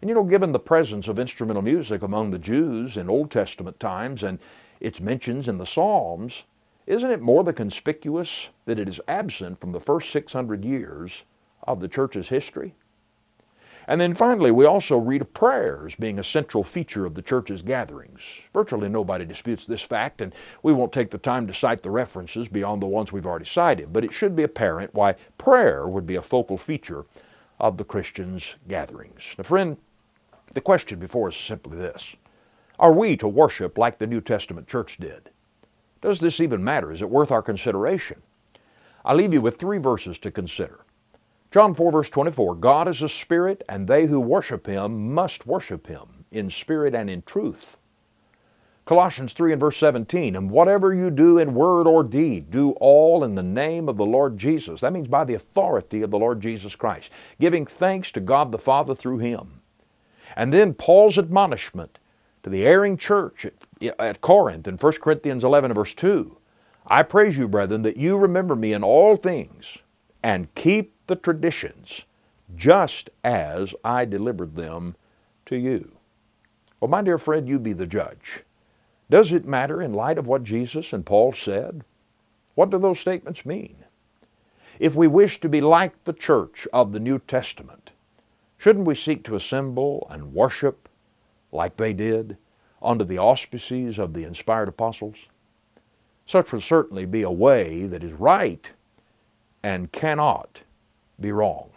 And 0.00 0.08
you 0.08 0.14
know, 0.14 0.24
given 0.24 0.52
the 0.52 0.58
presence 0.58 1.08
of 1.08 1.18
instrumental 1.18 1.62
music 1.62 2.02
among 2.02 2.30
the 2.30 2.38
Jews 2.38 2.96
in 2.96 3.08
Old 3.08 3.30
Testament 3.30 3.80
times 3.80 4.22
and 4.22 4.38
its 4.80 5.00
mentions 5.00 5.48
in 5.48 5.58
the 5.58 5.66
Psalms, 5.66 6.44
isn't 6.86 7.10
it 7.10 7.22
more 7.22 7.44
than 7.44 7.54
conspicuous 7.54 8.48
that 8.66 8.78
it 8.78 8.88
is 8.88 9.00
absent 9.08 9.60
from 9.60 9.72
the 9.72 9.80
first 9.80 10.10
600 10.10 10.64
years 10.64 11.22
of 11.62 11.80
the 11.80 11.88
church's 11.88 12.28
history? 12.28 12.74
And 13.86 14.00
then 14.00 14.14
finally, 14.14 14.50
we 14.50 14.64
also 14.64 14.96
read 14.96 15.20
of 15.20 15.34
prayers 15.34 15.94
being 15.94 16.18
a 16.18 16.24
central 16.24 16.64
feature 16.64 17.04
of 17.04 17.14
the 17.14 17.22
church's 17.22 17.62
gatherings. 17.62 18.22
Virtually 18.54 18.88
nobody 18.88 19.26
disputes 19.26 19.66
this 19.66 19.82
fact, 19.82 20.20
and 20.20 20.34
we 20.62 20.72
won't 20.72 20.92
take 20.92 21.10
the 21.10 21.18
time 21.18 21.46
to 21.46 21.52
cite 21.52 21.82
the 21.82 21.90
references 21.90 22.48
beyond 22.48 22.80
the 22.80 22.86
ones 22.86 23.12
we've 23.12 23.26
already 23.26 23.44
cited, 23.44 23.92
but 23.92 24.04
it 24.04 24.12
should 24.12 24.34
be 24.34 24.42
apparent 24.42 24.94
why 24.94 25.14
prayer 25.36 25.86
would 25.86 26.06
be 26.06 26.16
a 26.16 26.22
focal 26.22 26.56
feature 26.56 27.04
of 27.60 27.76
the 27.76 27.84
Christian's 27.84 28.56
gatherings. 28.68 29.34
Now, 29.38 29.44
friend, 29.44 29.76
the 30.52 30.60
question 30.60 30.98
before 30.98 31.28
us 31.28 31.34
is 31.34 31.40
simply 31.40 31.78
this 31.78 32.14
Are 32.78 32.92
we 32.92 33.16
to 33.16 33.28
worship 33.28 33.78
like 33.78 33.98
the 33.98 34.06
New 34.06 34.20
Testament 34.20 34.68
church 34.68 34.98
did? 34.98 35.30
Does 36.00 36.20
this 36.20 36.40
even 36.40 36.62
matter? 36.62 36.92
Is 36.92 37.02
it 37.02 37.10
worth 37.10 37.30
our 37.30 37.42
consideration? 37.42 38.22
I 39.04 39.14
leave 39.14 39.34
you 39.34 39.40
with 39.40 39.56
three 39.56 39.78
verses 39.78 40.18
to 40.20 40.30
consider. 40.30 40.80
John 41.50 41.72
4, 41.72 41.92
verse 41.92 42.10
24 42.10 42.56
God 42.56 42.88
is 42.88 43.02
a 43.02 43.08
spirit, 43.08 43.62
and 43.68 43.86
they 43.86 44.06
who 44.06 44.20
worship 44.20 44.66
him 44.66 45.14
must 45.14 45.46
worship 45.46 45.86
him 45.86 46.24
in 46.30 46.50
spirit 46.50 46.94
and 46.94 47.08
in 47.08 47.22
truth. 47.22 47.76
Colossians 48.84 49.32
3 49.32 49.52
and 49.52 49.60
verse 49.60 49.78
17, 49.78 50.36
and 50.36 50.50
whatever 50.50 50.92
you 50.92 51.10
do 51.10 51.38
in 51.38 51.54
word 51.54 51.86
or 51.86 52.04
deed, 52.04 52.50
do 52.50 52.72
all 52.72 53.24
in 53.24 53.34
the 53.34 53.42
name 53.42 53.88
of 53.88 53.96
the 53.96 54.04
Lord 54.04 54.36
Jesus. 54.36 54.82
That 54.82 54.92
means 54.92 55.08
by 55.08 55.24
the 55.24 55.34
authority 55.34 56.02
of 56.02 56.10
the 56.10 56.18
Lord 56.18 56.40
Jesus 56.40 56.76
Christ, 56.76 57.10
giving 57.40 57.64
thanks 57.64 58.10
to 58.12 58.20
God 58.20 58.52
the 58.52 58.58
Father 58.58 58.94
through 58.94 59.18
him. 59.18 59.62
And 60.36 60.52
then 60.52 60.74
Paul's 60.74 61.16
admonishment 61.16 61.98
to 62.42 62.50
the 62.50 62.66
erring 62.66 62.98
church 62.98 63.46
at, 63.46 63.54
at 63.98 64.20
Corinth 64.20 64.68
in 64.68 64.76
1 64.76 64.92
Corinthians 65.00 65.44
11 65.44 65.70
and 65.70 65.76
verse 65.76 65.94
2. 65.94 66.36
I 66.86 67.02
praise 67.02 67.38
you, 67.38 67.48
brethren, 67.48 67.82
that 67.82 67.96
you 67.96 68.18
remember 68.18 68.54
me 68.54 68.74
in 68.74 68.82
all 68.82 69.16
things 69.16 69.78
and 70.22 70.54
keep 70.54 70.94
the 71.06 71.16
traditions 71.16 72.02
just 72.54 73.08
as 73.24 73.74
I 73.82 74.04
delivered 74.04 74.56
them 74.56 74.94
to 75.46 75.56
you. 75.56 75.92
Well, 76.80 76.90
my 76.90 77.00
dear 77.00 77.16
friend, 77.16 77.48
you 77.48 77.58
be 77.58 77.72
the 77.72 77.86
judge. 77.86 78.43
Does 79.14 79.30
it 79.30 79.46
matter 79.46 79.80
in 79.80 79.92
light 79.92 80.18
of 80.18 80.26
what 80.26 80.42
Jesus 80.42 80.92
and 80.92 81.06
Paul 81.06 81.32
said? 81.32 81.84
What 82.56 82.70
do 82.70 82.80
those 82.80 82.98
statements 82.98 83.46
mean? 83.46 83.76
If 84.80 84.96
we 84.96 85.06
wish 85.06 85.38
to 85.38 85.48
be 85.48 85.60
like 85.60 86.02
the 86.02 86.12
church 86.12 86.66
of 86.72 86.90
the 86.90 86.98
New 86.98 87.20
Testament, 87.20 87.92
shouldn't 88.58 88.88
we 88.88 88.96
seek 88.96 89.22
to 89.22 89.36
assemble 89.36 90.08
and 90.10 90.34
worship 90.34 90.88
like 91.52 91.76
they 91.76 91.92
did, 91.92 92.38
under 92.82 93.04
the 93.04 93.18
auspices 93.18 94.00
of 94.00 94.14
the 94.14 94.24
inspired 94.24 94.68
apostles? 94.68 95.28
Such 96.26 96.50
would 96.50 96.64
certainly 96.64 97.04
be 97.04 97.22
a 97.22 97.30
way 97.30 97.86
that 97.86 98.02
is 98.02 98.14
right 98.14 98.68
and 99.62 99.92
cannot 99.92 100.62
be 101.20 101.30
wrong. 101.30 101.70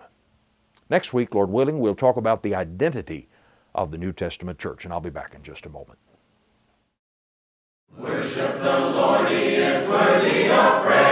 Next 0.89 1.13
week, 1.13 1.35
Lord 1.35 1.51
willing, 1.51 1.77
we'll 1.77 1.93
talk 1.93 2.17
about 2.17 2.41
the 2.41 2.55
identity 2.55 3.29
of 3.75 3.91
the 3.91 3.99
New 3.99 4.11
Testament 4.11 4.57
church, 4.57 4.85
and 4.85 4.91
I'll 4.91 4.99
be 4.99 5.11
back 5.11 5.35
in 5.35 5.43
just 5.43 5.67
a 5.67 5.69
moment. 5.69 5.99
Worship 7.95 8.61
the 8.61 8.79
Lord, 8.79 9.31
He 9.31 9.55
is 9.55 9.87
worthy 9.87 10.49
of 10.51 10.83
praise. 10.83 11.06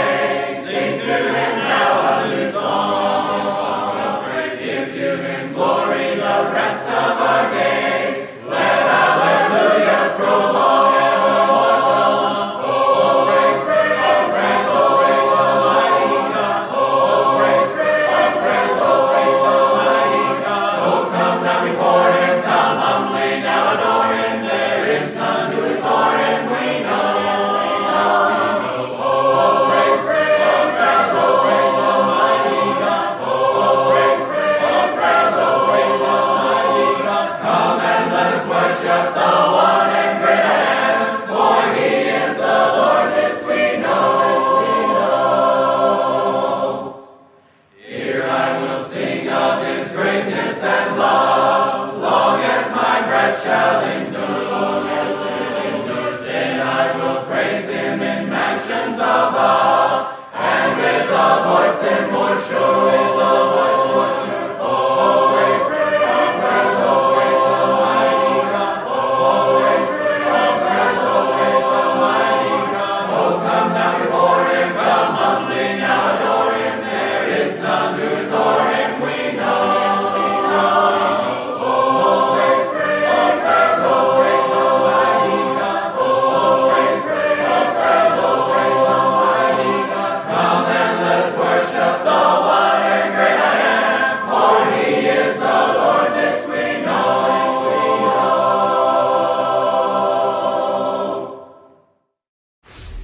voice 61.46 61.80
that 61.80 62.12
more 62.12 62.38
sure. 62.48 62.75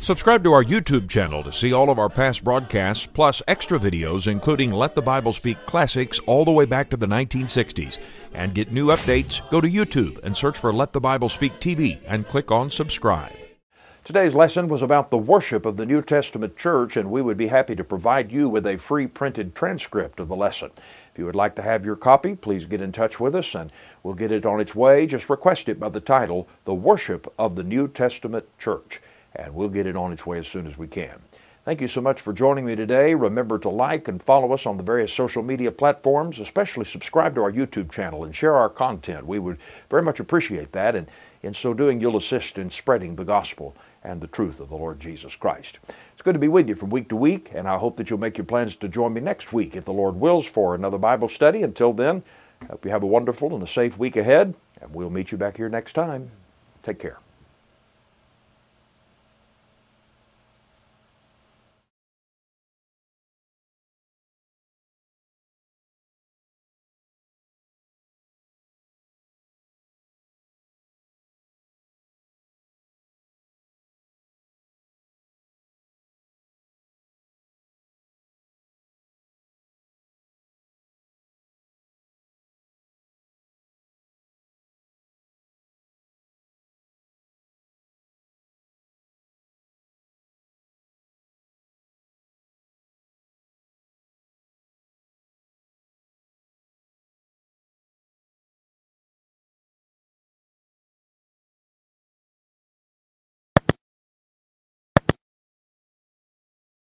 Subscribe 0.02 0.44
to 0.46 0.52
our 0.52 0.64
YouTube 0.64 1.08
channel 1.08 1.44
to 1.44 1.52
see 1.52 1.74
all 1.74 1.92
of 1.92 2.00
our 2.00 2.10
past 2.10 2.44
broadcasts, 2.44 3.06
plus 3.06 3.44
extra 3.48 3.78
videos, 3.78 4.26
including 4.26 4.72
Let 4.72 4.96
the 4.96 5.02
Bible 5.04 5.32
Speak 5.32 5.64
classics 5.68 6.20
all 6.26 6.44
the 6.44 6.52
way 6.52 6.66
back 6.66 6.90
to 6.90 6.98
the 6.98 7.06
1960s. 7.06 8.00
And 8.34 8.56
get 8.56 8.72
new 8.72 8.88
updates, 8.88 9.48
go 9.52 9.62
to 9.62 9.70
YouTube 9.70 10.18
and 10.24 10.36
search 10.36 10.58
for 10.58 10.74
Let 10.74 10.92
the 10.92 11.00
Bible 11.00 11.30
Speak 11.30 11.60
TV 11.60 12.00
and 12.08 12.28
click 12.28 12.50
on 12.50 12.72
subscribe. 12.72 13.36
Today's 14.04 14.34
lesson 14.34 14.70
was 14.70 14.82
about 14.82 15.12
the 15.12 15.20
worship 15.20 15.68
of 15.68 15.78
the 15.78 15.86
New 15.86 16.02
Testament 16.02 16.58
church, 16.58 16.98
and 16.98 17.12
we 17.12 17.22
would 17.22 17.38
be 17.38 17.46
happy 17.46 17.76
to 17.76 17.84
provide 17.84 18.32
you 18.32 18.50
with 18.50 18.66
a 18.66 18.78
free 18.78 19.06
printed 19.06 19.54
transcript 19.54 20.20
of 20.20 20.30
the 20.30 20.36
lesson. 20.36 20.72
If 21.12 21.20
you 21.20 21.28
would 21.28 21.36
like 21.36 21.56
to 21.58 21.62
have 21.62 21.86
your 21.86 21.96
copy, 21.96 22.36
please 22.36 22.66
get 22.66 22.82
in 22.82 22.92
touch 22.92 23.20
with 23.20 23.36
us 23.36 23.54
and 23.54 23.72
we'll 24.02 24.16
get 24.16 24.32
it 24.32 24.48
on 24.48 24.60
its 24.60 24.74
way. 24.74 25.06
Just 25.06 25.30
request 25.30 25.70
it 25.70 25.80
by 25.80 25.90
the 25.90 26.00
title, 26.00 26.48
The 26.66 26.74
Worship 26.74 27.32
of 27.38 27.56
the 27.56 27.64
New 27.64 27.88
Testament 27.88 28.46
Church 28.58 29.00
and 29.36 29.54
we'll 29.54 29.70
get 29.70 29.86
it 29.86 29.96
on 29.96 30.12
its 30.12 30.26
way 30.26 30.38
as 30.38 30.48
soon 30.48 30.68
as 30.68 30.78
we 30.78 30.88
can. 30.88 31.20
Thank 31.64 31.80
you 31.80 31.88
so 31.88 32.02
much 32.02 32.22
for 32.22 32.34
joining 32.34 32.66
me 32.66 32.76
today. 32.76 33.14
Remember 33.14 33.60
to 33.60 33.70
like 33.70 34.08
and 34.08 34.22
follow 34.22 34.52
us 34.52 34.66
on 34.66 34.78
the 34.78 34.84
various 34.84 35.14
social 35.14 35.44
media 35.44 35.72
platforms, 35.72 36.40
especially 36.40 36.86
subscribe 36.86 37.36
to 37.36 37.44
our 37.44 37.52
YouTube 37.52 37.92
channel 37.92 38.24
and 38.24 38.36
share 38.36 38.56
our 38.56 38.68
content. 38.68 39.28
We 39.28 39.38
would 39.38 39.60
very 39.88 40.02
much 40.02 40.20
appreciate 40.20 40.72
that, 40.72 40.96
and 40.96 41.08
in 41.44 41.54
so 41.54 41.76
doing, 41.76 42.02
you'll 42.02 42.18
assist 42.18 42.58
in 42.58 42.70
spreading 42.72 43.16
the 43.16 43.24
gospel 43.24 43.76
and 44.04 44.20
the 44.20 44.28
truth 44.28 44.60
of 44.60 44.70
the 44.70 44.76
Lord 44.76 45.00
Jesus 45.00 45.36
Christ. 45.36 45.78
It's 46.14 46.24
good 46.24 46.34
to 46.34 46.40
be 46.40 46.48
with 46.48 46.68
you 46.68 46.74
from 46.74 46.90
week 46.90 47.10
to 47.10 47.16
week, 47.16 47.52
and 47.54 47.68
I 47.68 47.78
hope 47.78 47.96
that 47.98 48.10
you'll 48.10 48.20
make 48.20 48.40
your 48.40 48.46
plans 48.46 48.76
to 48.78 48.88
join 48.88 49.14
me 49.14 49.22
next 49.22 49.54
week, 49.54 49.76
if 49.76 49.86
the 49.86 49.94
Lord 49.94 50.16
wills, 50.16 50.48
for 50.48 50.74
another 50.74 50.98
Bible 50.98 51.30
study. 51.30 51.62
Until 51.62 51.94
then, 51.94 52.24
I 52.64 52.66
hope 52.72 52.86
you 52.86 52.92
have 52.92 53.04
a 53.04 53.08
wonderful 53.08 53.54
and 53.54 53.62
a 53.62 53.68
safe 53.68 54.00
week 54.00 54.18
ahead, 54.18 54.56
and 54.82 54.96
we'll 54.96 55.12
meet 55.12 55.32
you 55.32 55.38
back 55.38 55.58
here 55.58 55.70
next 55.70 55.94
time. 55.94 56.32
Take 56.82 56.98
care. 56.98 57.20